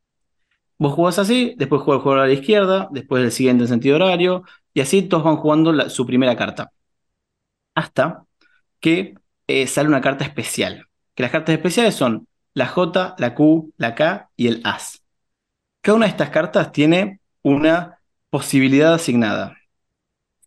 [0.78, 3.96] Vos jugás así, después juega el jugador a la izquierda, después el siguiente en sentido
[3.96, 6.70] horario, y así todos van jugando su primera carta.
[7.74, 8.24] Hasta
[8.80, 9.14] que
[9.46, 10.86] eh, sale una carta especial.
[11.14, 12.27] Que las cartas especiales son
[12.58, 15.00] la J, la Q, la K y el As.
[15.80, 19.56] Cada una de estas cartas tiene una posibilidad asignada.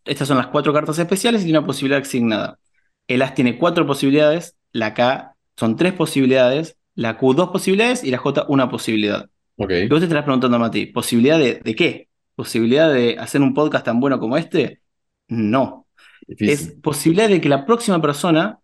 [0.04, 2.60] Estas son las cuatro cartas especiales y una posibilidad asignada.
[3.08, 8.12] El As tiene cuatro posibilidades, la K son tres posibilidades, la Q dos posibilidades y
[8.12, 9.30] la J una posibilidad.
[9.56, 9.72] Ok.
[9.72, 12.10] Y vos te estarás preguntando, Mati, ¿posibilidad de, de qué?
[12.36, 14.82] ¿Posibilidad de hacer un podcast tan bueno como este?
[15.30, 15.88] No.
[16.28, 18.60] Es posibilidad de que la próxima persona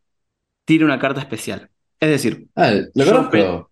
[0.65, 1.69] tire una carta especial.
[1.99, 3.71] Es decir, Ah, lo conozco.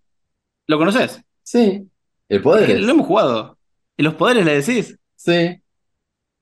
[0.66, 1.22] ¿lo conoces?
[1.42, 1.88] Sí.
[2.28, 2.80] ¿El Es poder que es?
[2.80, 3.58] lo hemos jugado.
[3.96, 4.98] ¿Y los poderes le decís?
[5.14, 5.60] Sí.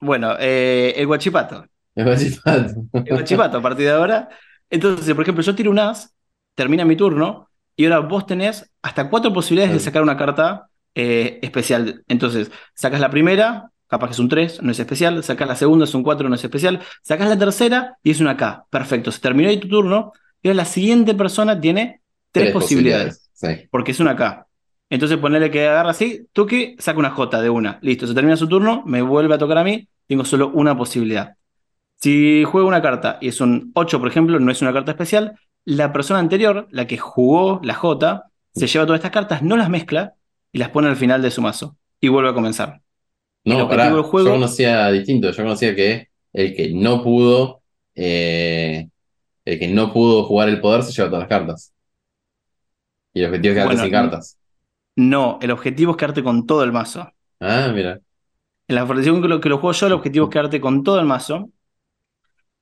[0.01, 1.67] Bueno, eh, el guachipato.
[1.95, 2.75] El Guachipato.
[2.93, 4.29] El guachipato a partir de ahora.
[4.71, 6.15] Entonces, por ejemplo, yo tiro un as,
[6.55, 11.39] termina mi turno, y ahora vos tenés hasta cuatro posibilidades de sacar una carta eh,
[11.43, 12.05] especial.
[12.09, 15.85] Entonces, sacas la primera, capaz que es un 3, no es especial, sacas la segunda,
[15.85, 18.67] es un 4, no es especial, sacas la tercera y es una K.
[18.71, 20.13] Perfecto, se terminó ahí tu turno,
[20.45, 23.29] y ahora la siguiente persona tiene tres, posibilidades.
[23.33, 23.49] Sí.
[23.73, 24.47] porque es una K.
[24.91, 27.79] Entonces ponerle que agarra así, toque, saca una J de una.
[27.83, 31.35] Listo, se termina su turno, me vuelve a tocar a mí, tengo solo una posibilidad.
[31.97, 35.37] Si juego una carta y es un 8, por ejemplo, no es una carta especial,
[35.65, 39.71] la persona anterior, la que jugó la J, se lleva todas estas cartas, no las
[39.71, 40.15] mezcla
[40.53, 41.77] y las pone al final de su mazo.
[42.01, 42.81] Y vuelve a comenzar.
[43.45, 43.91] No, pará.
[44.03, 45.31] juego- Yo conocía distinto.
[45.31, 47.63] Yo conocía que el que no pudo.
[47.97, 48.89] eh,
[49.45, 51.75] el que no pudo jugar el poder se lleva todas las cartas.
[53.15, 54.39] Y el objetivo es quedarte Bueno, sin cartas.
[54.97, 57.13] No, el objetivo es quedarte con todo el mazo.
[57.41, 58.01] Ah, mira.
[58.69, 61.01] En la versión que lo, que lo juego yo, el objetivo es quedarte con todo
[61.01, 61.49] el mazo.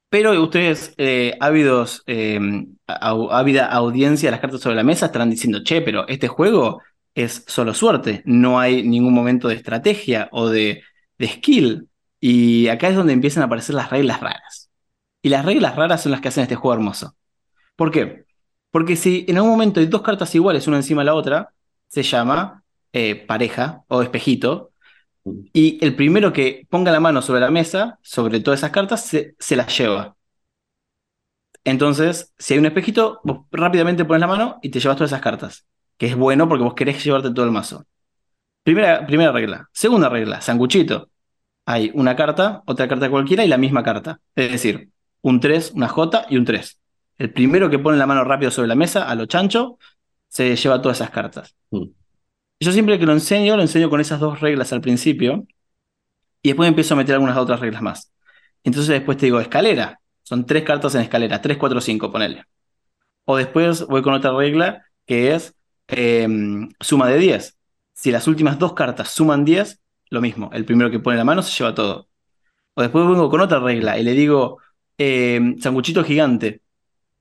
[0.09, 2.39] Pero ustedes, eh, ávidos, eh,
[2.87, 6.83] au- ávida audiencia de las cartas sobre la mesa, estarán diciendo, che, pero este juego
[7.15, 8.23] es solo suerte.
[8.27, 10.83] No hay ningún momento de estrategia o de,
[11.19, 11.89] de skill.
[12.21, 14.71] Y acá es donde empiezan a aparecer las reglas raras.
[15.23, 17.17] Y las reglas raras son las que hacen este juego hermoso.
[17.77, 18.27] ¿Por qué?
[18.71, 21.55] Porque si en algún momento hay dos cartas iguales, una encima de la otra,
[21.89, 24.73] se llama eh, pareja o espejito.
[25.53, 29.57] Y el primero que ponga la mano sobre la mesa, sobre todas esas cartas, se,
[29.57, 30.17] las lleva.
[31.65, 35.23] Entonces, si hay un espejito, vos rápidamente pones la mano y te llevas todas esas
[35.23, 35.67] cartas.
[35.97, 37.87] Que es bueno porque vos querés llevarte todo el mazo.
[38.65, 39.69] Primera, primera regla.
[39.73, 41.11] Segunda regla, sanguchito.
[41.67, 44.21] Hay una carta, otra carta cualquiera y la misma carta.
[44.35, 46.79] Es decir, un 3, una J y un 3.
[47.19, 49.79] El primero que pone la mano rápido sobre la mesa, a lo chancho,
[50.29, 51.57] se lleva todas esas cartas.
[51.71, 51.87] Mm.
[52.61, 55.47] Yo siempre que lo enseño, lo enseño con esas dos reglas al principio
[56.43, 58.13] y después empiezo a meter algunas otras reglas más.
[58.65, 60.01] Entonces después te digo, escalera.
[60.23, 62.45] Son tres cartas en escalera, 3, 4, 5, ponele.
[63.25, 65.55] O después voy con otra regla que es
[65.89, 66.29] eh,
[66.81, 67.59] suma de 10.
[67.93, 69.81] Si las últimas dos cartas suman 10,
[70.11, 70.51] lo mismo.
[70.53, 72.09] El primero que pone la mano se lleva todo.
[72.75, 74.59] O después vengo con otra regla y le digo
[74.99, 76.63] eh, sanguchito gigante,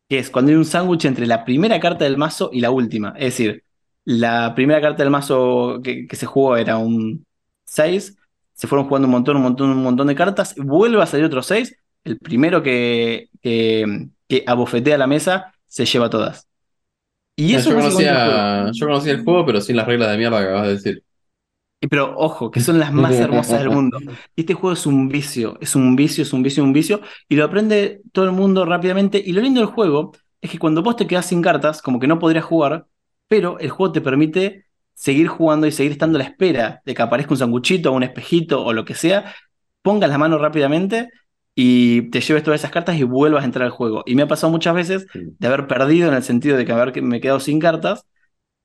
[0.10, 3.14] que es cuando hay un sándwich entre la primera carta del mazo y la última.
[3.18, 3.64] Es decir,
[4.06, 7.26] la primera carta del mazo que, que se jugó era un
[7.66, 8.18] 6,
[8.54, 11.42] se fueron jugando un montón, un montón, un montón de cartas, vuelve a salir otro
[11.44, 16.48] 6, el primero que, que, que abofetea la mesa se lleva todas.
[17.36, 20.46] Y eso yo, conocía, yo conocía el juego, pero sin las reglas de mierda que
[20.46, 21.04] acabas de decir.
[21.90, 24.00] Pero ojo, que son las más hermosas del mundo.
[24.36, 27.44] Este juego es un vicio, es un vicio, es un vicio, un vicio, y lo
[27.44, 29.22] aprende todo el mundo rápidamente.
[29.24, 32.08] Y lo lindo del juego es que cuando vos te quedás sin cartas, como que
[32.08, 32.86] no podrías jugar,
[33.28, 37.02] pero el juego te permite seguir jugando y seguir estando a la espera de que
[37.02, 39.34] aparezca un sanguchito o un espejito o lo que sea,
[39.82, 41.10] pongas la mano rápidamente
[41.56, 44.04] y te lleves todas esas cartas y vuelvas a entrar al juego.
[44.06, 47.02] Y me ha pasado muchas veces de haber perdido en el sentido de que haber
[47.02, 48.06] me he quedado sin cartas,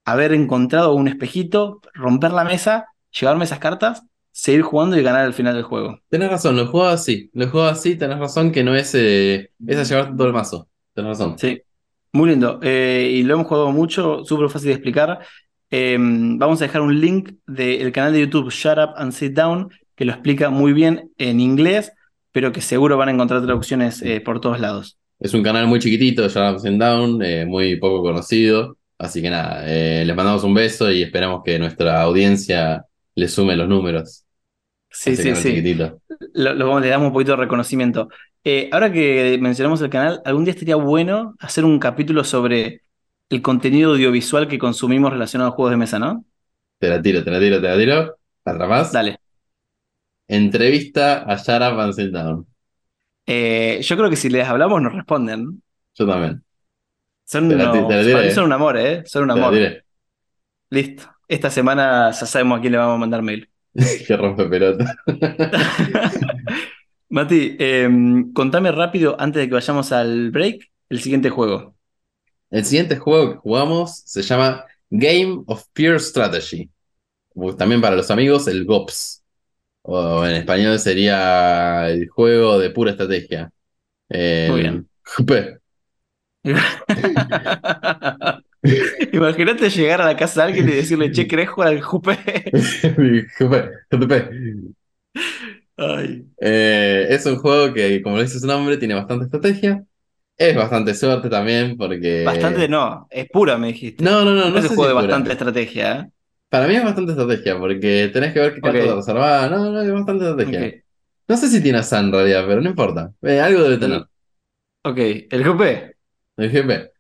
[0.05, 2.87] haber encontrado un espejito, romper la mesa,
[3.19, 5.99] llevarme esas cartas, seguir jugando y ganar al final del juego.
[6.09, 7.31] Tenés razón, lo juego así.
[7.33, 10.69] Lo juego así, tenés razón que no es, eh, es a llevarte todo el mazo.
[10.95, 11.39] Tenés razón.
[11.39, 11.61] Sí,
[12.17, 12.59] muy lindo.
[12.63, 15.21] Eh, y lo hemos jugado mucho, súper fácil de explicar.
[15.71, 19.69] Eh, vamos a dejar un link del canal de YouTube Shut Up and Sit Down,
[19.95, 21.93] que lo explica muy bien en inglés,
[22.33, 24.99] pero que seguro van a encontrar traducciones eh, por todos lados.
[25.21, 28.79] Es un canal muy chiquitito, Shut Up and Sit Down, muy poco conocido.
[28.99, 32.86] Así que nada, les mandamos un beso y esperamos que nuestra audiencia
[33.17, 34.25] le sume los números.
[34.91, 35.75] Sí, sí, sí.
[36.35, 38.09] Lo, le damos un poquito de reconocimiento.
[38.45, 42.83] Eh, ahora que mencionamos el canal, algún día estaría bueno hacer un capítulo sobre
[43.29, 46.25] el contenido audiovisual que consumimos relacionado a juegos de mesa, ¿no?
[46.79, 48.17] Te la tiro, te la tiro, te la tiro.
[48.45, 48.93] ¿Otra más?
[48.93, 49.19] Dale.
[50.29, 52.47] Entrevista a Shara Van Down.
[53.27, 55.63] Eh, yo creo que si les hablamos nos responden.
[55.95, 56.43] Yo también.
[57.25, 57.51] Son,
[58.33, 59.03] son un amor, ¿eh?
[59.05, 59.83] Son un amor.
[60.71, 61.16] Listo.
[61.29, 63.49] Esta semana ya sabemos a quién le vamos a mandar mail.
[64.07, 64.97] Qué rompe pelota.
[67.09, 71.75] Mati, em, contame rápido, antes de que vayamos al break, el siguiente juego.
[72.51, 76.71] El siguiente juego que jugamos se llama Game of Pure Strategy.
[77.59, 79.23] También para los amigos, el GOPS.
[79.83, 83.51] O en español sería el juego de pura estrategia.
[84.09, 84.89] Muy bien.
[89.13, 92.17] Imagínate llegar a la casa de alguien y decirle, che, ¿querés jugar al Jupe?
[93.39, 93.71] Jupe.
[96.39, 99.85] Eh, es un juego que, como dice su nombre, tiene bastante estrategia.
[100.39, 102.25] Es bastante suerte también, porque.
[102.25, 104.05] Bastante no, es pura, me dijiste.
[104.05, 104.59] No, no, no, no.
[104.59, 106.11] Es un juego de bastante estrategia, ¿eh?
[106.49, 108.95] Para mí es bastante estrategia, porque tenés que ver qué cartas okay.
[108.95, 109.51] reservar.
[109.51, 110.83] No, no, es bastante estrategia.
[111.29, 113.13] No sé si tiene a en realidad, pero no importa.
[113.23, 114.03] Eh, algo debe tener.
[114.83, 115.97] Ok, ¿el GP?
[116.37, 116.93] El GP.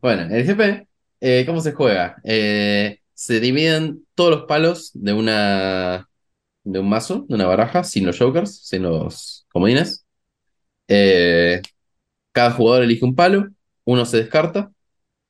[0.00, 0.88] Bueno, el GP,
[1.20, 2.16] eh, ¿cómo se juega?
[2.22, 6.08] se dividen todos los palos de una
[6.64, 10.06] de un mazo, de una baraja, sin los jokers, sin los comodines.
[10.88, 11.62] Eh,
[12.32, 13.48] cada jugador elige un palo,
[13.84, 14.72] uno se descarta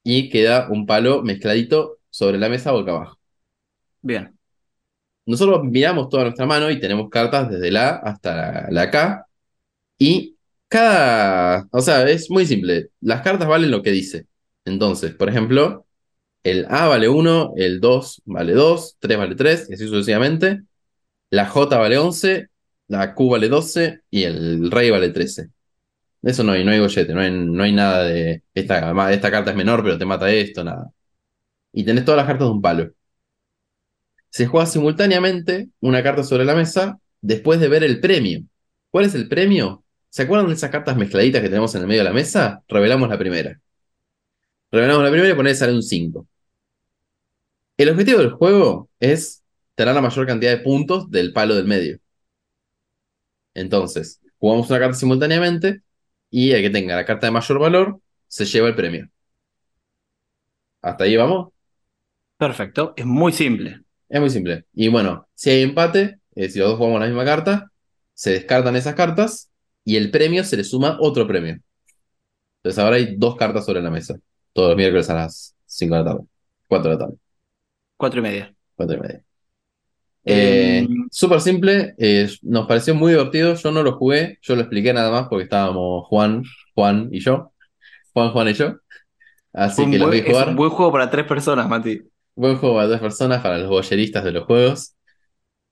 [0.03, 3.19] y queda un palo mezcladito sobre la mesa boca abajo.
[4.03, 4.39] Bien.
[5.27, 9.27] Nosotros miramos toda nuestra mano y tenemos cartas desde la A hasta la, K.
[9.99, 10.37] Y
[10.69, 11.69] cada.
[11.73, 12.91] O sea, es muy simple.
[13.01, 14.27] Las cartas valen lo que dice.
[14.65, 15.87] Entonces, por ejemplo,
[16.45, 20.63] el A vale 1, el 2 vale 2, 3 vale 3, y así sucesivamente.
[21.31, 22.49] La J vale 11,
[22.89, 25.51] la Q vale 12 y el Rey vale 13.
[26.23, 27.21] Eso no hay, no hay gollete, no
[27.63, 30.91] hay, nada de esta, esta carta es menor, pero te mata esto, nada.
[31.73, 32.93] Y tenés todas las cartas de un palo.
[34.31, 38.43] Se juega simultáneamente una carta sobre la mesa después de ver el premio.
[38.91, 39.85] ¿Cuál es el premio?
[40.11, 42.63] ¿Se acuerdan de esas cartas mezcladitas que tenemos en el medio de la mesa?
[42.69, 43.61] Revelamos la primera.
[44.75, 46.27] Revelamos la primera y ponés sale un 5.
[47.77, 49.45] El objetivo del juego es
[49.77, 52.01] te la mayor cantidad de puntos del palo del medio.
[53.55, 55.83] Entonces, jugamos una carta simultáneamente
[56.29, 59.09] y el que tenga la carta de mayor valor se lleva el premio.
[60.83, 61.53] ¿Hasta ahí vamos?
[62.37, 63.81] Perfecto, es muy simple.
[64.09, 64.65] Es muy simple.
[64.73, 67.71] Y bueno, si hay empate, eh, si los dos jugamos la misma carta,
[68.13, 69.53] se descartan esas cartas
[69.85, 71.61] y el premio se le suma otro premio.
[72.57, 74.19] Entonces ahora hay dos cartas sobre la mesa.
[74.55, 76.25] Todos los miércoles a las 5 de la tarde.
[76.69, 77.17] 4 de la tarde.
[77.99, 78.55] 4 y media.
[78.77, 79.25] 4 y media.
[80.25, 83.55] Eh, em, Súper simple, eh, nos pareció muy divertido.
[83.55, 86.43] Yo no lo jugué, yo lo expliqué nada más porque estábamos Juan,
[86.75, 87.53] Juan y yo.
[88.15, 88.77] Juan, Juan y yo.
[89.53, 90.45] Así que lo vi jugar.
[90.45, 92.01] Es un buen juego para tres personas, Mati.
[92.35, 94.97] Buen juego para tres personas, para los boyeristas de los juegos.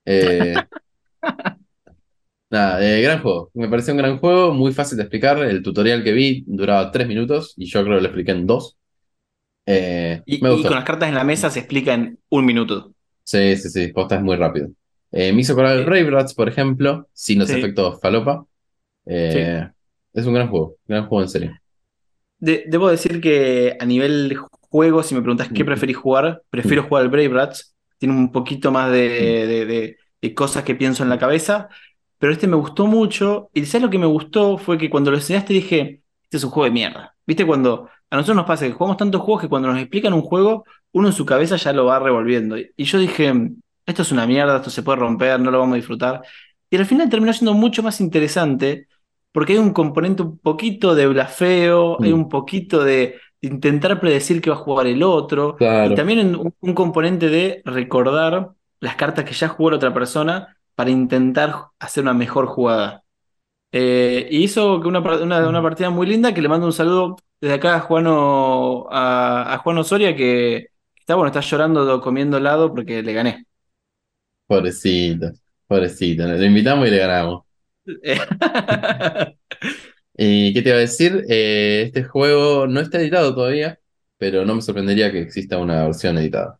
[0.05, 0.53] Eh,
[2.53, 3.51] nada, gran juego.
[3.53, 5.39] Me pareció un gran juego, muy fácil de explicar.
[5.39, 8.77] El tutorial que vi duraba tres minutos y yo creo que lo expliqué en dos.
[9.65, 12.93] y, y con las cartas en la mesa se explica en un minuto.
[13.23, 14.69] Sí, sí, sí, posta es muy rápido.
[15.11, 18.45] Eh, me hizo acordar el Brave Rats, por ejemplo, sin los efectos falopa.
[19.05, 19.67] Eh,
[20.11, 21.59] es un gran juego, gran juego en serio.
[22.39, 27.09] debo decir que a nivel juego, si me preguntas qué preferís jugar, prefiero jugar al
[27.09, 27.75] Brave Rats.
[27.99, 29.97] Tiene un poquito más de,
[30.35, 31.69] cosas que pienso en la cabeza,
[32.23, 33.49] pero este me gustó mucho.
[33.53, 34.57] Y ¿sabes lo que me gustó?
[34.57, 37.13] Fue que cuando lo enseñaste dije, este es un juego de mierda.
[37.27, 37.45] ¿Viste?
[37.45, 40.63] Cuando a nosotros nos pasa que jugamos tantos juegos que cuando nos explican un juego,
[40.93, 42.55] uno en su cabeza ya lo va revolviendo.
[42.57, 43.33] Y yo dije,
[43.85, 46.21] esto es una mierda, esto se puede romper, no lo vamos a disfrutar.
[46.69, 48.87] Y al final terminó siendo mucho más interesante
[49.33, 52.15] porque hay un componente un poquito de blasfeo, hay mm.
[52.15, 55.57] un poquito de, intentar predecir qué va a jugar el otro.
[55.57, 55.91] Claro.
[55.91, 60.55] Y también un, un componente de recordar las cartas que ya jugó la otra persona
[60.75, 63.03] para intentar hacer una mejor jugada.
[63.71, 67.55] Eh, y hizo una, una, una partida muy linda que le mando un saludo desde
[67.55, 70.67] acá a Juano, a, a Juan Osoria que
[70.99, 73.45] está bueno, está llorando comiendo helado porque le gané.
[74.47, 75.31] Pobrecito,
[75.67, 76.25] pobrecito.
[76.27, 77.43] Lo invitamos y le ganamos.
[80.17, 81.25] ¿Y qué te iba a decir?
[81.29, 83.79] Eh, este juego no está editado todavía,
[84.17, 86.59] pero no me sorprendería que exista una versión editada.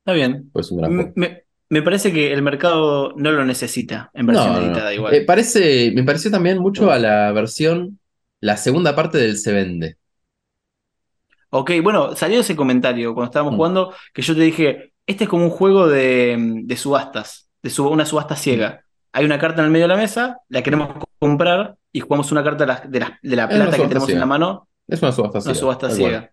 [0.00, 0.52] Está bien.
[0.52, 1.14] Pues es un gran juego.
[1.14, 5.14] me- me parece que el mercado no lo necesita en versión No, editada igual.
[5.14, 7.98] Eh, parece, me pareció también mucho a la versión,
[8.40, 9.96] la segunda parte del Se Vende.
[11.50, 13.56] Ok, bueno, salió ese comentario cuando estábamos Mm.
[13.56, 17.90] jugando que yo te dije, este es como un juego de, de subastas, de sub-
[17.90, 18.84] una subasta ciega.
[19.12, 22.44] Hay una carta en el medio de la mesa, la queremos comprar y jugamos una
[22.44, 25.02] carta de la, de la- de la una plata que tenemos en la mano, Es
[25.02, 26.30] una subasta una ciega, subasta ciega.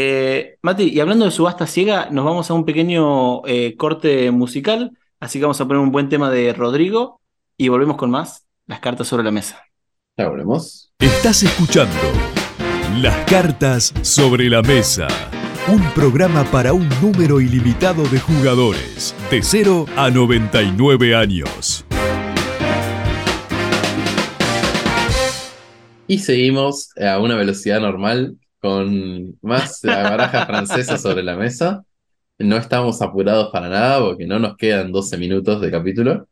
[0.00, 4.96] Eh, Mati, y hablando de subasta ciega, nos vamos a un pequeño eh, corte musical,
[5.18, 7.20] así que vamos a poner un buen tema de Rodrigo
[7.56, 9.64] y volvemos con más, las cartas sobre la mesa.
[10.16, 10.92] Ya volvemos.
[11.00, 11.96] Estás escuchando
[13.02, 15.08] Las cartas sobre la mesa.
[15.66, 21.84] Un programa para un número ilimitado de jugadores, de 0 a 99 años.
[26.06, 31.84] Y seguimos a una velocidad normal con más la baraja francesa sobre la mesa.
[32.38, 36.28] No estamos apurados para nada porque no nos quedan 12 minutos de capítulo.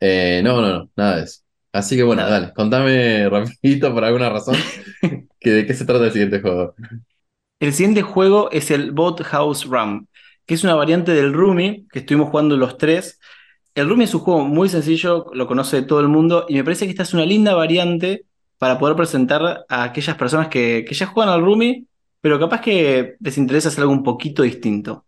[0.00, 1.42] Eh, no, no, no, nada de eso.
[1.72, 2.30] Así que bueno, Nada.
[2.30, 4.56] dale, contame rapidito por alguna razón
[5.40, 6.74] que de qué se trata el siguiente juego.
[7.60, 10.06] El siguiente juego es el Boat House Rum,
[10.46, 13.18] que es una variante del Rumi que estuvimos jugando los tres.
[13.74, 16.84] El Rumi es un juego muy sencillo, lo conoce todo el mundo, y me parece
[16.86, 18.25] que esta es una linda variante
[18.58, 21.86] para poder presentar a aquellas personas que, que ya juegan al Rumi,
[22.20, 25.04] pero capaz que les interesa hacer algo un poquito distinto.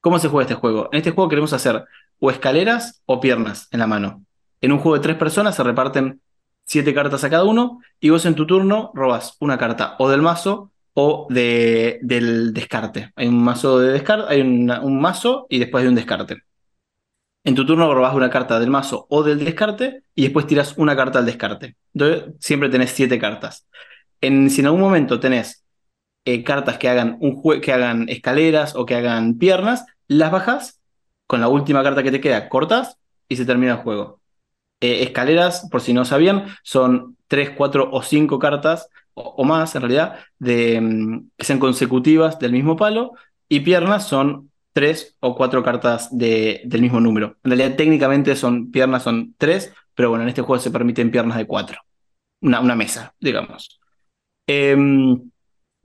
[0.00, 0.88] ¿Cómo se juega este juego?
[0.92, 1.84] En este juego queremos hacer
[2.18, 4.24] o escaleras o piernas en la mano.
[4.60, 6.20] En un juego de tres personas se reparten
[6.64, 10.22] siete cartas a cada uno, y vos en tu turno robas una carta o del
[10.22, 13.12] mazo o de, del descarte.
[13.16, 16.42] Hay un mazo de descarte, hay un mazo y después hay un descarte.
[17.44, 20.94] En tu turno robás una carta del mazo o del descarte y después tiras una
[20.94, 21.76] carta al descarte.
[21.92, 23.66] Entonces siempre tenés siete cartas.
[24.20, 25.64] En, si en algún momento tenés
[26.24, 30.80] eh, cartas que hagan, un que hagan escaleras o que hagan piernas, las bajas,
[31.26, 34.20] con la última carta que te queda, cortas y se termina el juego.
[34.80, 39.74] Eh, escaleras, por si no sabían, son tres, cuatro o cinco cartas, o, o más
[39.74, 43.12] en realidad, de, mm, que sean consecutivas del mismo palo,
[43.48, 47.36] y piernas son tres o cuatro cartas de- del mismo número.
[47.44, 51.38] En realidad, técnicamente son piernas son tres, pero bueno, en este juego se permiten piernas
[51.38, 51.78] de cuatro.
[52.42, 53.80] Una, una mesa, digamos.
[54.46, 55.30] Em,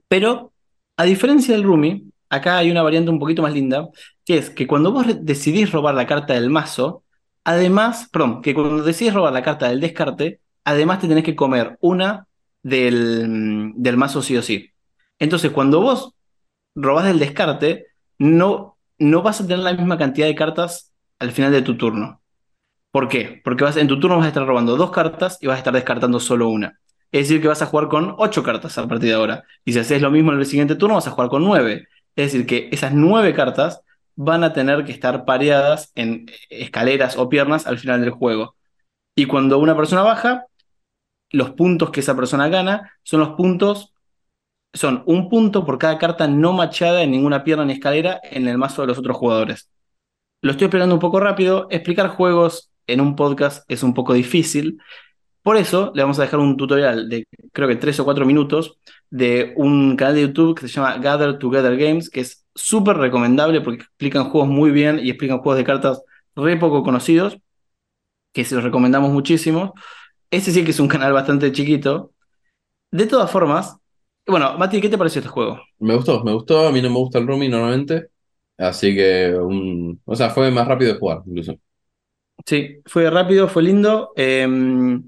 [0.08, 0.52] pero,
[0.96, 3.88] a diferencia del Rumi, acá hay una variante un poquito más linda,
[4.24, 7.04] que es que cuando vos decidís robar la carta del mazo,
[7.44, 11.78] además, perdón, que cuando decidís robar la carta del descarte, además te tenés que comer
[11.80, 12.26] una
[12.62, 14.70] del, del mazo sí o sí.
[15.18, 16.14] Entonces, cuando vos
[16.76, 21.52] robás del descarte, no, no vas a tener la misma cantidad de cartas al final
[21.52, 22.22] de tu turno.
[22.90, 23.40] ¿Por qué?
[23.44, 25.74] Porque vas, en tu turno vas a estar robando dos cartas y vas a estar
[25.74, 26.80] descartando solo una.
[27.12, 29.44] Es decir, que vas a jugar con ocho cartas a partir de ahora.
[29.64, 31.88] Y si haces lo mismo en el siguiente turno, vas a jugar con nueve.
[32.16, 33.82] Es decir, que esas nueve cartas
[34.16, 38.56] van a tener que estar pareadas en escaleras o piernas al final del juego.
[39.14, 40.46] Y cuando una persona baja,
[41.30, 43.94] los puntos que esa persona gana son los puntos,
[44.72, 48.58] son un punto por cada carta no machada en ninguna pierna ni escalera en el
[48.58, 49.70] mazo de los otros jugadores.
[50.42, 51.66] Lo estoy explicando un poco rápido.
[51.70, 54.80] Explicar juegos en un podcast es un poco difícil.
[55.42, 58.78] Por eso le vamos a dejar un tutorial de creo que tres o cuatro minutos
[59.10, 63.60] de un canal de YouTube que se llama Gather Together Games, que es súper recomendable
[63.60, 66.02] porque explican juegos muy bien y explican juegos de cartas
[66.36, 67.38] re poco conocidos,
[68.32, 69.74] que se los recomendamos muchísimo.
[70.30, 72.12] Ese sí que es un canal bastante chiquito.
[72.90, 73.78] De todas formas,
[74.28, 75.60] bueno, Mati, ¿qué te pareció este juego?
[75.80, 76.66] Me gustó, me gustó.
[76.68, 78.08] A mí no me gusta el roaming normalmente.
[78.56, 81.54] Así que, un- o sea, fue más rápido de jugar, incluso.
[82.46, 84.12] Sí, fue rápido, fue lindo.
[84.16, 85.06] em,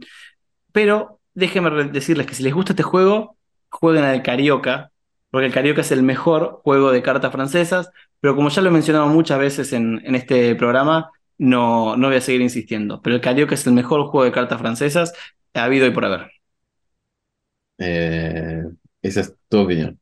[0.73, 3.37] pero déjenme decirles que si les gusta este juego,
[3.71, 4.93] jueguen al Carioca,
[5.31, 7.91] porque el Carioca es el mejor juego de cartas francesas.
[8.21, 12.16] Pero como ya lo he mencionado muchas veces en, en este programa, no, no voy
[12.18, 13.03] a seguir insistiendo.
[13.03, 15.12] Pero el Carioca es el mejor juego de cartas francesas
[15.55, 16.31] ha habido y por haber.
[17.79, 18.62] Eh,
[19.03, 20.01] esa es tu opinión.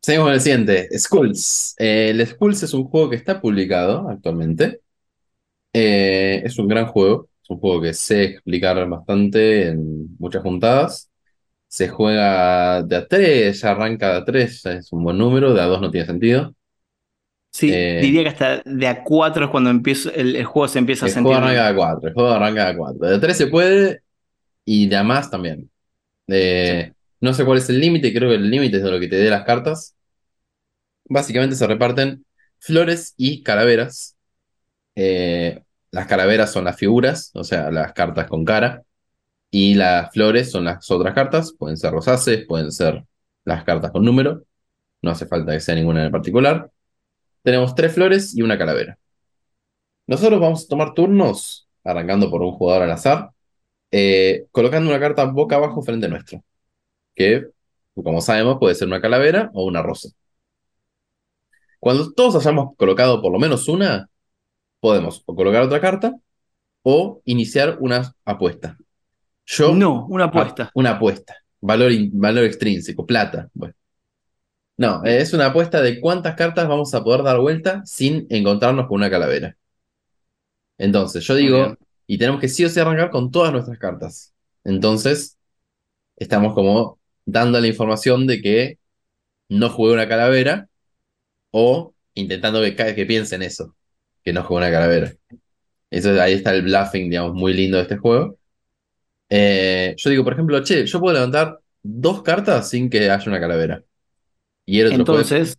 [0.00, 1.74] Seguimos con el siguiente, Skulls.
[1.78, 4.80] Eh, el Skulls es un juego que está publicado actualmente.
[5.72, 11.10] Eh, es un gran juego, es un juego que sé explicar bastante en muchas juntadas.
[11.68, 15.62] Se juega de a 3, ya arranca de a 3, es un buen número, de
[15.62, 16.54] a 2 no tiene sentido.
[17.50, 20.78] Sí, Eh, diría que hasta de a 4 es cuando empiezo, el, el juego se
[20.78, 21.36] empieza a El sentir.
[21.36, 23.08] juego arranca de 4, el juego arranca de 4.
[23.08, 24.02] De a 3 se puede
[24.64, 25.70] y de a más también.
[26.28, 29.08] Eh, No sé cuál es el límite, creo que el límite es de lo que
[29.08, 29.96] te dé las cartas.
[31.04, 32.24] Básicamente se reparten
[32.58, 34.16] flores y calaveras.
[34.96, 35.62] Eh,
[35.92, 38.84] las calaveras son las figuras, o sea, las cartas con cara.
[39.50, 41.54] Y las flores son las otras cartas.
[41.58, 43.04] Pueden ser rosaces, pueden ser
[43.44, 44.44] las cartas con número.
[45.02, 46.70] No hace falta que sea ninguna en particular.
[47.42, 48.98] Tenemos tres flores y una calavera.
[50.06, 53.30] Nosotros vamos a tomar turnos, arrancando por un jugador al azar,
[53.90, 56.42] eh, colocando una carta boca abajo frente nuestro.
[57.14, 57.46] Que,
[57.94, 60.10] como sabemos, puede ser una calavera o una rosa.
[61.80, 64.08] Cuando todos hayamos colocado por lo menos una,
[64.80, 66.14] podemos o colocar otra carta
[66.82, 68.76] o iniciar una apuesta.
[69.46, 70.64] Yo, No, una apuesta.
[70.64, 71.36] Ah, una apuesta.
[71.60, 73.48] Valor, valor extrínseco, plata.
[73.54, 73.74] Bueno.
[74.76, 78.96] No, es una apuesta de cuántas cartas vamos a poder dar vuelta sin encontrarnos con
[78.96, 79.56] una calavera.
[80.76, 81.76] Entonces, yo digo.
[82.08, 84.34] Y tenemos que sí o sí arrancar con todas nuestras cartas.
[84.64, 85.38] Entonces,
[86.16, 88.78] estamos como dando la información de que
[89.48, 90.68] no jugué una calavera
[91.50, 93.76] o intentando que, que piensen eso,
[94.24, 95.12] que no jugué una calavera.
[95.90, 98.38] Eso, ahí está el bluffing, digamos, muy lindo de este juego.
[99.30, 103.40] Eh, yo digo, por ejemplo, che, yo puedo levantar dos cartas sin que haya una
[103.40, 103.84] calavera.
[104.66, 105.58] Y el otro puede- Entonces,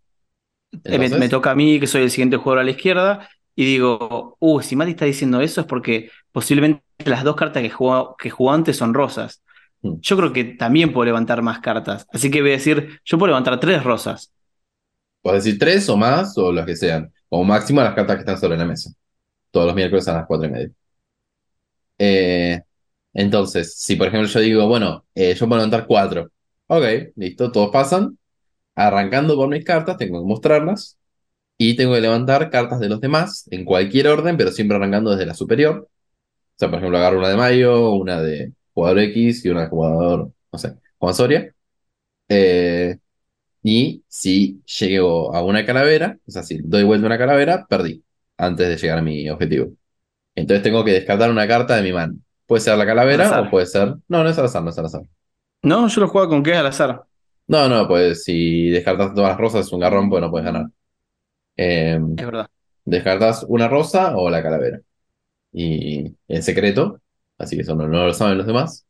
[0.85, 3.29] eh, me toca a mí, que soy el siguiente jugador a la izquierda,
[3.59, 7.69] y digo, uh, si Mati está diciendo eso es porque posiblemente las dos cartas que
[7.69, 9.43] jugó, que jugó antes son rosas.
[9.81, 9.95] Hmm.
[9.99, 12.07] Yo creo que también puedo levantar más cartas.
[12.13, 14.31] Así que voy a decir, yo puedo levantar tres rosas.
[15.21, 17.11] puedes decir tres o más o las que sean.
[17.27, 18.91] Como máximo las cartas que están sobre la mesa.
[19.51, 20.71] Todos los miércoles a las cuatro y media.
[21.97, 22.61] Eh,
[23.13, 26.31] entonces, si por ejemplo yo digo, bueno, eh, yo puedo levantar cuatro.
[26.67, 26.83] Ok,
[27.17, 28.17] listo, todos pasan.
[28.75, 30.98] Arrancando por mis cartas, tengo que mostrarlas.
[31.59, 35.27] Y tengo que levantar cartas de los demás en cualquier orden, pero siempre arrancando desde
[35.27, 35.89] la superior.
[35.89, 39.69] O sea, por ejemplo, agarro una de Mayo, una de jugador X y una de
[39.69, 41.53] jugador, no sé, Juan Soria.
[42.29, 42.97] Eh,
[43.63, 48.03] y si llego a una calavera, o sea, si doy vuelta a una calavera, perdí
[48.37, 49.73] antes de llegar a mi objetivo.
[50.35, 52.15] Entonces tengo que descartar una carta de mi mano.
[52.47, 53.41] Puede ser la Al calavera azar.
[53.41, 53.95] o puede ser.
[54.09, 55.03] No, no es al azar, no es al azar.
[55.63, 57.05] No, yo lo juego con que es al azar.
[57.47, 60.67] No, no, pues si descartas todas las rosas es un garrón, pues no puedes ganar.
[61.59, 62.49] Eh, Es verdad.
[62.85, 64.81] descartas una rosa o la calavera.
[65.53, 67.01] Y en secreto,
[67.37, 68.85] así que eso no, no lo saben los demás.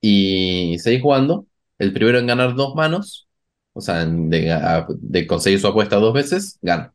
[0.00, 1.46] Y seguís jugando.
[1.78, 3.28] El primero en ganar dos manos,
[3.72, 6.94] o sea, de, a- de conseguir su apuesta dos veces, gana.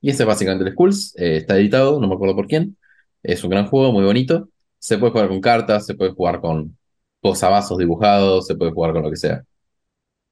[0.00, 1.14] Y ese es básicamente el Skulls.
[1.16, 2.76] Eh, está editado, no me acuerdo por quién.
[3.22, 4.48] Es un gran juego, muy bonito.
[4.78, 6.76] Se puede jugar con cartas, se puede jugar con
[7.20, 9.42] posavasos dibujados, se puede jugar con lo que sea.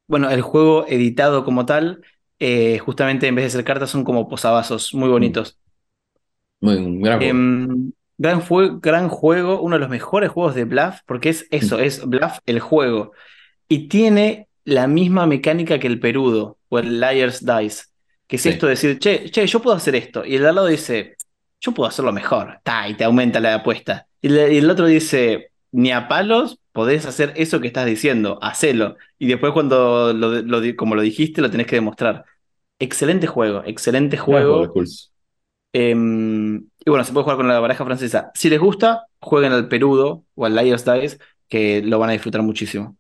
[0.07, 2.03] Bueno, el juego editado como tal,
[2.39, 5.59] eh, justamente en vez de ser cartas, son como posavasos muy bonitos.
[6.61, 7.31] Muy gran juego.
[7.31, 11.79] Em, gran, fue- gran juego, uno de los mejores juegos de Bluff, porque es eso,
[11.79, 13.13] es Bluff el juego.
[13.69, 17.85] Y tiene la misma mecánica que el Perudo o el Liar's Dice,
[18.27, 18.51] que es Sí.
[18.51, 20.25] esto de decir, che, che, yo puedo hacer esto.
[20.25, 21.17] Y el de al lado dice,
[21.61, 22.61] yo puedo hacerlo mejor.
[22.65, 24.07] Ta, y te aumenta la apuesta.
[24.23, 28.39] Y, le- y el otro dice, ni a palos podés hacer eso que estás diciendo,
[28.41, 28.97] hacelo.
[29.19, 32.25] Y después cuando, lo, como lo dijiste, lo tenés que demostrar.
[32.79, 34.73] Excelente juego, excelente juego.
[35.73, 38.31] Em, y bueno, se puede jugar con la baraja francesa.
[38.35, 41.19] Si les gusta, jueguen al Perudo o al Liar's Dice,
[41.49, 42.97] que lo van a disfrutar muchísimo.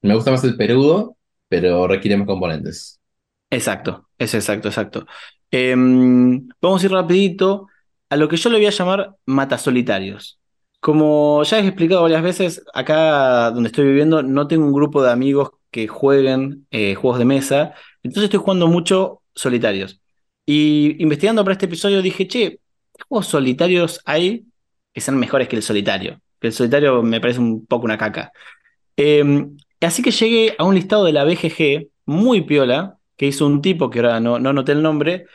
[0.00, 1.16] Me gusta más el perudo,
[1.48, 2.98] pero requiere más componentes.
[3.50, 5.06] Exacto, es exacto, exacto.
[5.50, 7.66] Em, vamos a ir rapidito
[8.08, 10.38] a lo que yo le voy a llamar matasolitarios.
[10.80, 15.10] Como ya he explicado varias veces, acá donde estoy viviendo no tengo un grupo de
[15.10, 20.00] amigos que jueguen eh, juegos de mesa, entonces estoy jugando mucho solitarios.
[20.46, 22.60] Y investigando para este episodio dije, che,
[22.96, 24.46] ¿qué juegos solitarios hay
[24.92, 26.20] que sean mejores que el solitario?
[26.40, 28.32] Que el solitario me parece un poco una caca.
[28.96, 33.62] Em, así que llegué a un listado de la BGG, muy piola, que hizo un
[33.62, 35.26] tipo que ahora no, no noté el nombre,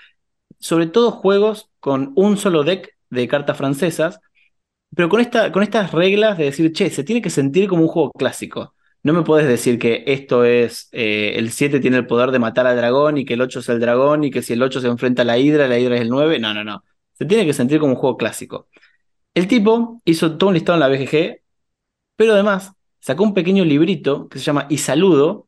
[0.60, 4.20] sobre todo juegos con un solo deck de cartas francesas,
[4.96, 7.88] pero con, esta, con estas reglas de decir, che, se tiene que sentir como un
[7.88, 8.76] juego clásico.
[9.04, 12.68] No me puedes decir que esto es, eh, el 7 tiene el poder de matar
[12.68, 14.88] al dragón y que el 8 es el dragón y que si el 8 se
[14.88, 16.40] enfrenta a la hidra, la hidra es el 9.
[16.40, 16.84] No, no, no.
[17.14, 18.68] Se tiene que sentir como un juego clásico.
[19.34, 21.42] El tipo hizo todo un listado en la BGG,
[22.16, 25.48] pero además sacó un pequeño librito que se llama Y Saludo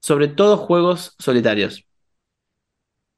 [0.00, 1.86] sobre todos juegos solitarios.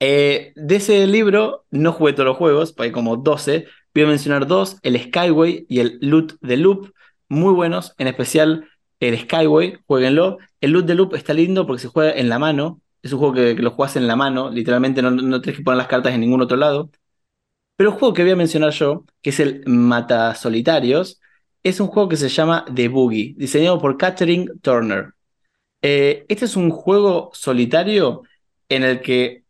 [0.01, 3.67] Eh, de ese libro no jugué todos los juegos, hay como 12.
[3.95, 6.93] Voy a mencionar dos, el Skyway y el Loot the Loop,
[7.29, 8.69] muy buenos, en especial
[9.01, 10.39] el Skyway, jueguenlo.
[10.61, 12.81] El Loot de Loop está lindo porque se juega en la mano.
[13.03, 15.79] Es un juego que, lo juegas en la mano, literalmente no, no tienes que poner
[15.79, 16.91] las cartas en ningún otro lado.
[17.77, 21.21] Pero el juego que voy a mencionar yo, que es el Mata Solitarios,
[21.63, 25.15] es un juego que se llama The Boogie, diseñado por Catherine Turner.
[25.83, 28.23] Eh, este es un juego solitario
[28.69, 29.44] en el que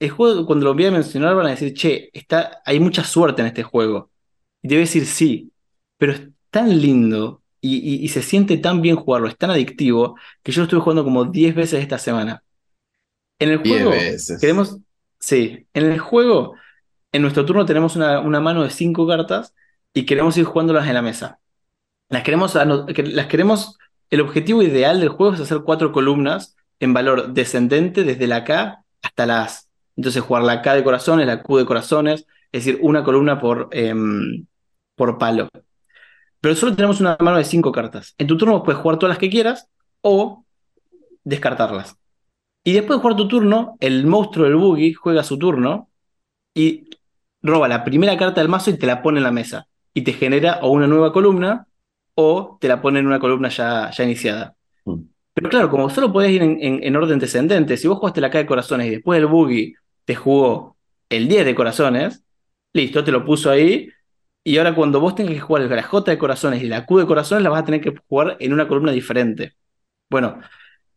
[0.00, 3.42] el juego, cuando lo voy a mencionar, van a decir, che, está, hay mucha suerte
[3.42, 4.10] en este juego.
[4.62, 5.52] Y te voy a decir sí,
[5.98, 10.16] pero es tan lindo y, y- y se siente tan bien jugarlo, es tan adictivo,
[10.44, 12.44] que yo lo estuve jugando como 10 veces esta semana.
[13.38, 14.40] En el 10 juego, veces.
[14.40, 14.78] queremos,
[15.20, 16.54] sí, en el juego,
[17.12, 19.54] en nuestro turno tenemos una, una mano de 5 cartas
[19.94, 21.40] y queremos ir jugándolas en la mesa.
[22.10, 23.78] Las queremos, las queremos,
[24.10, 28.84] el objetivo ideal del juego es hacer cuatro columnas en valor descendente desde la K
[29.02, 29.69] hasta la As.
[30.00, 33.68] Entonces jugar la K de corazones, la Q de corazones, es decir, una columna por,
[33.72, 34.46] em,
[34.96, 35.48] por palo.
[36.40, 38.14] Pero solo tenemos una mano de cinco cartas.
[38.16, 39.68] En tu turno puedes jugar todas las que quieras
[40.00, 40.44] o
[41.24, 41.96] descartarlas.
[42.64, 45.90] Y después de jugar tu turno, el monstruo del boogie juega su turno
[46.54, 46.88] y
[47.42, 49.66] roba la primera carta del mazo y te la pone en la mesa.
[49.94, 51.66] Y te genera o una nueva columna
[52.14, 54.54] o te la pone en una columna ya, ya iniciada.
[54.86, 55.00] Mm.
[55.34, 58.30] Pero claro, como solo podés ir en, en- en orden descendente, si vos jugaste la
[58.30, 59.74] K de corazones y después el boogie
[60.10, 60.76] te jugó
[61.08, 62.24] el 10 de corazones,
[62.72, 63.88] listo, te lo puso ahí.
[64.42, 67.06] Y ahora cuando vos tengas que jugar la J de corazones y la Q de
[67.06, 69.54] corazones, la vas a tener que jugar en una columna diferente.
[70.10, 70.40] Bueno,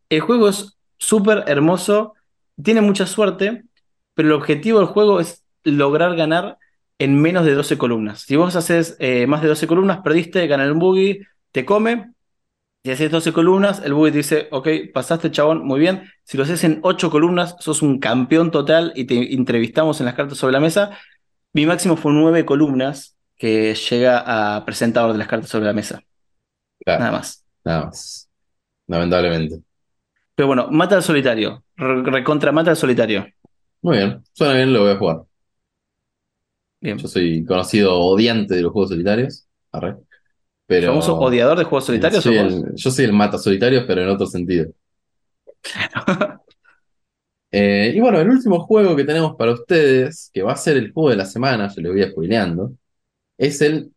[0.09, 2.15] el juego es súper hermoso,
[2.59, 3.65] tiene mucha suerte,
[4.15, 6.57] pero el objetivo del juego es lograr ganar
[6.97, 8.21] en menos de 12 columnas.
[8.21, 12.12] Si vos haces eh, más de 12 columnas, perdiste, gana el boogie, te come.
[12.83, 16.03] Si haces 12 columnas, el te dice, ok, pasaste chabón, muy bien.
[16.25, 20.15] Si lo haces en 8 columnas, sos un campeón total y te entrevistamos en las
[20.15, 20.97] cartas sobre la mesa.
[21.53, 26.03] Mi máximo fue 9 columnas que llega a presentador de las cartas sobre la mesa.
[26.83, 27.45] Claro, Nada más.
[27.63, 28.29] nada más.
[28.87, 29.61] Lamentablemente.
[30.35, 31.63] Pero bueno, mata al solitario.
[31.77, 33.25] Re- Recontra mata al solitario.
[33.81, 35.21] Muy bien, suena bien, lo voy a jugar.
[36.81, 36.97] Bien.
[36.97, 39.47] Yo soy conocido odiante de los juegos solitarios.
[39.71, 39.97] Arre.
[40.65, 40.87] Pero.
[40.87, 44.25] ¿Famoso odiador de juegos solitarios Soy el- yo soy el mata solitarios, pero en otro
[44.25, 44.71] sentido.
[47.51, 50.91] Eh, y bueno, el último juego que tenemos para ustedes, que va a ser el
[50.91, 52.73] juego de la semana, yo le voy spoileando,
[53.37, 53.91] es el.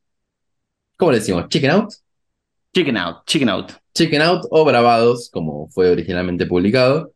[0.97, 1.49] ¿Cómo le decimos?
[1.49, 1.93] ¿Chicken Out?
[2.75, 3.73] Chicken out, chicken out.
[3.95, 7.13] Chicken Out o Bravados, como fue originalmente publicado,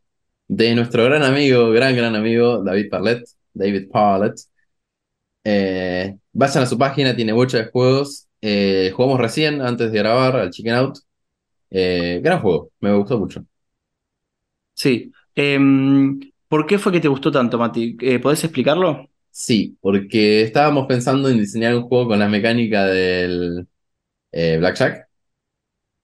[0.47, 3.23] de nuestro gran amigo, gran, gran amigo, David Parlet,
[3.53, 4.33] David Parlet.
[5.43, 8.27] Eh, vayan a su página, tiene muchos juegos.
[8.41, 10.97] Eh, jugamos recién, antes de grabar, al Chicken Out.
[11.69, 13.45] Eh, gran juego, me gustó mucho.
[14.73, 15.11] Sí.
[15.35, 17.95] Em, ¿por qué fue que te gustó tanto, Mati?
[18.01, 19.07] Eh, ¿podés explicarlo?
[19.29, 23.67] Sí, porque estábamos pensando en diseñar un juego con la mecánica del
[24.31, 25.07] Blackjack.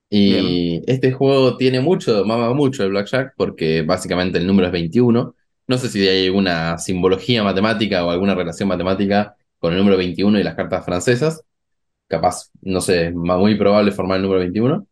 [0.09, 5.35] Y este juego tiene mucho, mama mucho el Blackjack, porque básicamente el número es 21.
[5.67, 10.39] No sé si hay alguna simbología matemática o alguna relación matemática con el número 21
[10.39, 11.43] y las cartas francesas.
[12.07, 14.87] Capaz, no sé, muy probable formar el número 21.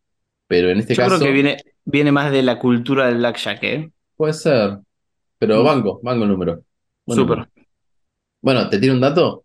[0.48, 3.62] Pero en este Yo caso creo que viene, viene más de la cultura del blackjack,
[3.64, 3.90] ¿eh?
[4.16, 4.78] puede ser.
[5.38, 5.64] Pero Mm.
[5.66, 6.62] banco, banco el número.
[7.04, 7.48] Buen Súper.
[8.40, 9.44] Bueno, te tiro un dato.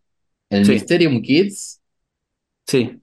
[0.50, 0.74] El Sí.
[0.74, 1.82] Mysterium Kids
[2.68, 3.00] Sí.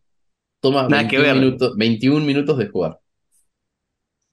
[0.61, 1.35] toma Nada que 21 ver.
[1.37, 2.99] minutos, 21 minutos de jugar.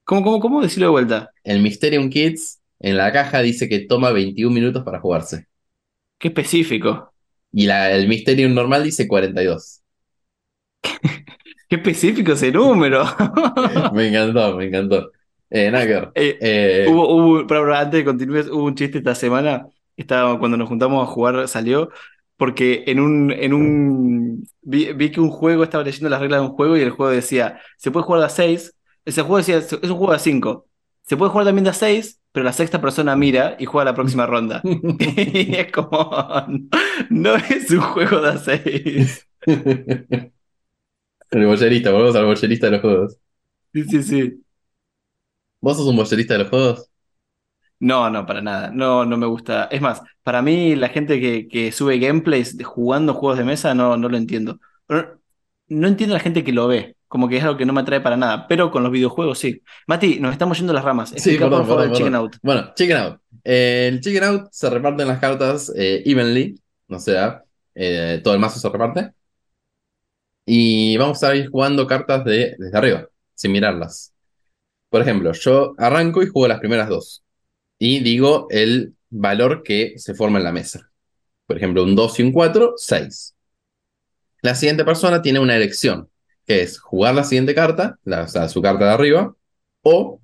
[0.04, 0.62] ¿Cómo, cómo, cómo?
[0.62, 1.30] Decirlo de vuelta.
[1.42, 5.46] El Mysterium Kids en la caja dice que toma 21 minutos para jugarse.
[6.18, 7.12] Qué específico.
[7.52, 9.82] Y la, el Mysterium normal dice 42.
[11.68, 13.04] Qué específico ese número.
[13.92, 15.10] Me encantó, me encantó.
[15.50, 16.10] Eh, nada que ver.
[16.14, 19.66] Eh, Eh, Hubo, hubo, para, antes de continuar, hubo un chiste esta semana.
[19.96, 21.90] Estaba, cuando nos juntamos a jugar, salió.
[22.36, 26.46] Porque en un, en un vi, vi que un juego estaba leyendo las reglas de
[26.48, 28.74] un juego y el juego decía: se puede jugar de a 6.
[29.04, 30.66] Ese juego decía: es un juego de a 5.
[31.06, 33.94] Se puede jugar también de a 6, pero la sexta persona mira y juega la
[33.94, 34.60] próxima ronda.
[34.98, 36.10] y es como:
[37.10, 39.26] no es un juego de a 6.
[41.30, 43.16] El bollerista, volvemos al bollerista de los juegos.
[43.72, 44.44] Sí, sí, sí.
[45.60, 46.90] ¿Vos sos un bollerista de los juegos?
[47.78, 48.70] No, no, para nada.
[48.72, 49.64] No, no me gusta.
[49.70, 53.96] Es más, para mí la gente que, que sube gameplays jugando juegos de mesa no,
[53.96, 54.60] no lo entiendo.
[54.86, 55.20] Pero
[55.68, 56.96] no entiendo a la gente que lo ve.
[57.08, 58.46] Como que es algo que no me atrae para nada.
[58.48, 59.62] Pero con los videojuegos sí.
[59.86, 61.10] Mati, nos estamos yendo las ramas.
[61.10, 62.14] Sí, Explica perdón, por favor perdón, el Chicken.
[62.14, 62.36] Out.
[62.42, 63.20] Bueno, Chicken Out.
[63.44, 68.40] Eh, el Chicken Out se reparten las cartas eh, evenly, o sea, eh, todo el
[68.40, 69.12] mazo se reparte.
[70.46, 74.14] Y vamos a ir jugando cartas de, desde arriba, sin mirarlas.
[74.90, 77.24] Por ejemplo, yo arranco y juego las primeras dos.
[77.78, 80.90] Y digo el valor que se forma en la mesa.
[81.46, 83.36] Por ejemplo, un 2 y un 4, 6.
[84.42, 86.10] La siguiente persona tiene una elección.
[86.46, 89.34] que es jugar la siguiente carta, la- o sea, su carta de arriba,
[89.82, 90.20] o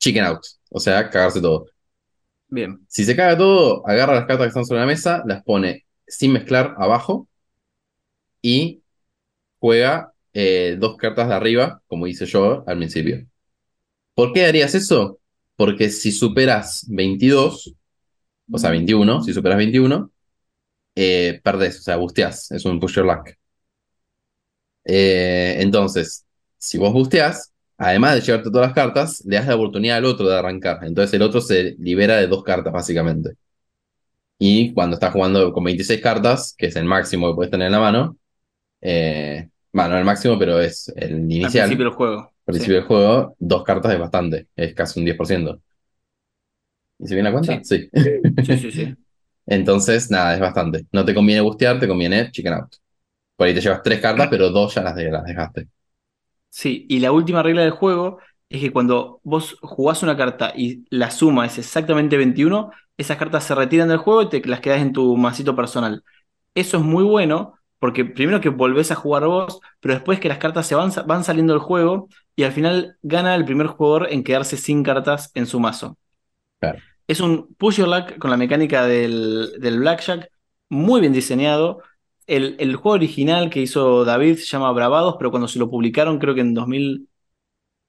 [0.00, 1.66] chicken out, o sea, cagarse todo.
[2.48, 2.80] Bien.
[2.88, 6.32] Si se caga todo, agarra las cartas que están sobre la mesa, las pone sin
[6.34, 7.28] mezclar abajo
[8.42, 8.82] y
[9.58, 13.26] juega eh, dos cartas de arriba, como hice yo al principio.
[14.14, 15.20] ¿Por qué harías eso?
[15.56, 17.74] Porque si superas 22,
[18.52, 20.10] o sea, 21, si superas 21,
[20.96, 23.30] eh, perdés, o sea, busteás, es un push your luck.
[24.84, 29.98] Eh, entonces, si vos busteás, además de llevarte todas las cartas, le das la oportunidad
[29.98, 30.78] al otro de arrancar.
[30.84, 33.34] Entonces el otro se libera de dos cartas, básicamente.
[34.38, 37.72] Y cuando estás jugando con 26 cartas, que es el máximo que puedes tener en
[37.72, 38.16] la mano,
[38.80, 42.32] eh, bueno, no el máximo, pero es el Al inicial, principio del juego.
[42.46, 45.62] al principio del juego, dos cartas es bastante, es casi un 10%.
[46.98, 47.62] ¿Y se viene la cuenta?
[47.64, 47.90] Sí.
[48.42, 48.72] Sí, sí, sí.
[48.72, 48.96] sí.
[49.46, 50.86] Entonces, nada, es bastante.
[50.92, 52.74] No te conviene bustear, te conviene chicken out.
[53.36, 55.68] Por ahí te llevas tres cartas, pero dos ya las, de- las dejaste.
[56.50, 58.18] Sí, y la última regla del juego
[58.48, 63.44] es que cuando vos jugás una carta y la suma es exactamente 21, esas cartas
[63.44, 66.02] se retiran del juego y te las quedas en tu masito personal.
[66.54, 70.38] Eso es muy bueno porque primero que volvés a jugar vos, pero después que las
[70.38, 74.24] cartas se van, van saliendo del juego y al final gana el primer jugador en
[74.24, 75.96] quedarse sin cartas en su mazo.
[76.60, 76.78] Claro.
[77.06, 80.28] Es un push your luck con la mecánica del, del blackjack,
[80.68, 81.82] muy bien diseñado.
[82.26, 86.18] El, el juego original que hizo David se llama Bravados, pero cuando se lo publicaron,
[86.18, 86.52] creo que en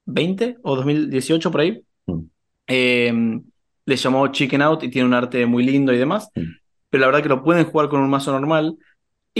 [0.06, 2.20] 2020 o 2018 por ahí, Mm.
[2.66, 3.40] eh,
[3.86, 6.28] le llamó Chicken Out y tiene un arte muy lindo y demás.
[6.34, 6.42] Mm.
[6.90, 8.76] Pero la verdad que lo pueden jugar con un mazo normal.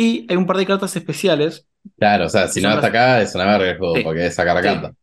[0.01, 1.67] Y hay un par de cartas especiales.
[1.99, 4.03] Claro, o sea, si no hasta acá es una verga el juego, Sí.
[4.03, 4.69] porque es sacar la Sí.
[4.69, 4.95] carta.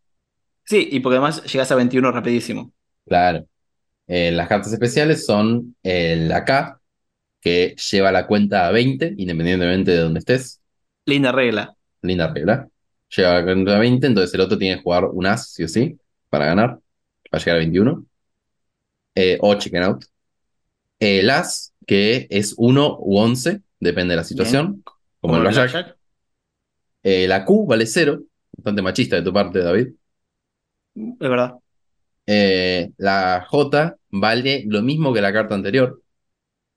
[0.65, 2.73] Sí, y porque además llegas a 21 rapidísimo.
[3.05, 3.45] Claro.
[4.07, 6.79] Eh, las cartas especiales son el AK,
[7.39, 10.61] que lleva la cuenta a 20, independientemente de donde estés.
[11.05, 11.75] Linda regla.
[12.01, 12.67] Linda regla.
[13.15, 15.67] Lleva la cuenta a 20, entonces el otro tiene que jugar un as, sí o
[15.67, 15.95] sí,
[16.29, 16.79] para ganar,
[17.29, 18.03] para llegar a 21.
[19.13, 20.05] Eh, o chicken out.
[20.99, 24.83] El as, que es 1 u 11, depende de la situación,
[25.19, 25.97] como, el blackjack.
[27.03, 28.21] Eh, la Q vale 0,
[28.57, 29.89] bastante machista de tu parte, David.
[30.95, 31.55] Es verdad.
[32.25, 36.01] Eh, la J vale lo mismo que la carta anterior.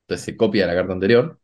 [0.04, 1.38] Entonces se copia la carta anterior.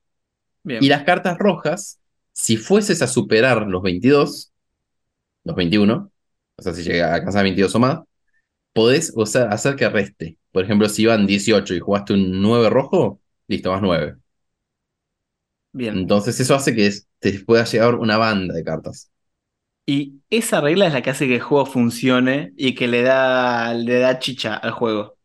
[0.62, 0.82] Bien.
[0.82, 1.98] Y las cartas rojas,
[2.32, 4.52] si fueses a superar los 22,
[5.44, 6.12] los 21,
[6.56, 8.00] o sea, si llega a alcanzar 22 o más,
[8.72, 10.38] podés o sea, hacer que reste.
[10.52, 14.16] Por ejemplo, si iban 18 y jugaste un 9 rojo, listo, más 9.
[15.76, 15.94] Bien.
[15.98, 19.10] Entonces eso hace que te pueda llegar una banda de cartas.
[19.86, 23.72] Y esa regla es la que hace que el juego funcione y que le da,
[23.74, 25.16] le da chicha al juego.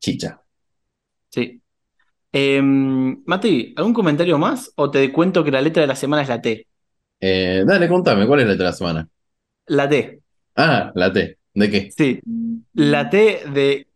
[0.00, 0.42] Chicha.
[1.30, 1.62] Sí.
[2.32, 4.72] Em, Mati, ¿algún comentario más?
[4.76, 6.66] ¿O te cuento que la letra de la semana es la T?
[7.20, 9.08] Eh, dale, contame, ¿cuál es la letra de la semana?
[9.76, 10.20] La T,
[10.56, 11.38] Ah, la T.
[11.54, 11.96] ¿De qué?
[11.96, 12.20] sí.
[12.74, 13.87] La T de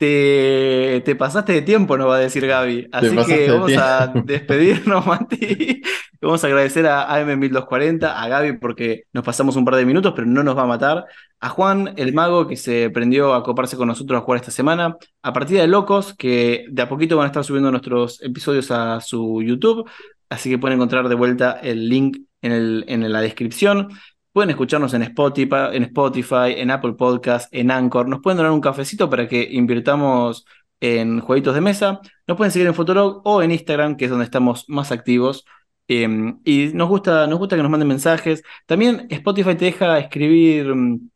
[0.00, 2.88] te, te pasaste de tiempo, nos va a decir Gaby.
[2.90, 5.82] Así que de vamos a despedirnos, Mati.
[6.22, 10.26] Vamos a agradecer a AM1240, a Gaby porque nos pasamos un par de minutos, pero
[10.26, 11.04] no nos va a matar.
[11.38, 14.96] A Juan, el mago, que se prendió a coparse con nosotros a jugar esta semana.
[15.20, 19.02] A Partida de Locos, que de a poquito van a estar subiendo nuestros episodios a
[19.02, 19.86] su YouTube.
[20.30, 23.88] Así que pueden encontrar de vuelta el link en, el, en la descripción.
[24.32, 28.08] Pueden escucharnos en Spotify, en Apple Podcast, en Anchor.
[28.08, 30.46] Nos pueden donar un cafecito para que invirtamos
[30.80, 32.00] en jueguitos de mesa.
[32.28, 35.44] Nos pueden seguir en Fotolog o en Instagram, que es donde estamos más activos.
[35.88, 36.08] Eh,
[36.44, 38.44] y nos gusta, nos gusta que nos manden mensajes.
[38.66, 41.10] También Spotify te deja escribir, mm,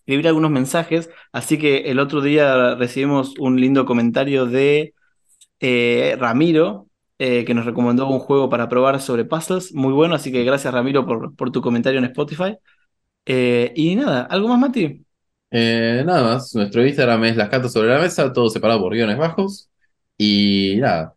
[0.00, 1.10] escribir algunos mensajes.
[1.32, 4.94] Así que el otro día recibimos un lindo comentario de
[5.60, 6.89] eh, Ramiro,
[7.22, 9.74] eh, que nos recomendó un juego para probar sobre puzzles.
[9.74, 12.56] Muy bueno, así que gracias Ramiro por, por tu comentario en Spotify.
[13.26, 15.04] Eh, y nada, ¿algo más, Mati?
[15.50, 19.18] Eh, nada más, nuestro Instagram es las cartas sobre la mesa, todo separado por guiones
[19.18, 19.68] bajos.
[20.16, 21.14] Y nada,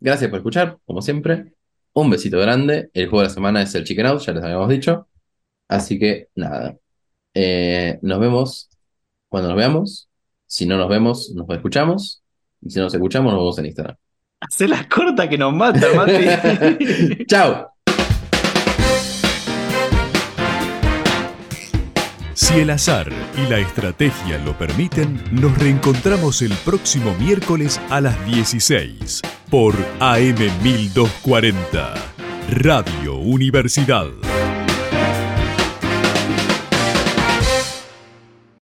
[0.00, 1.52] gracias por escuchar, como siempre.
[1.92, 2.90] Un besito grande.
[2.92, 5.08] El juego de la semana es el Chicken Out, ya les habíamos dicho.
[5.68, 6.76] Así que nada,
[8.02, 8.70] nos vemos
[9.28, 10.08] cuando nos veamos.
[10.46, 12.24] Si no nos vemos, nos escuchamos.
[12.60, 14.07] Y si no nos escuchamos, nos vemos en Instagram.
[14.40, 16.26] Hacé la corta que nos mata, Mati.
[17.26, 17.72] ¡Chao!
[22.34, 28.24] Si el azar y la estrategia lo permiten, nos reencontramos el próximo miércoles a las
[28.26, 31.94] 16 por AM1240,
[32.48, 34.06] Radio Universidad.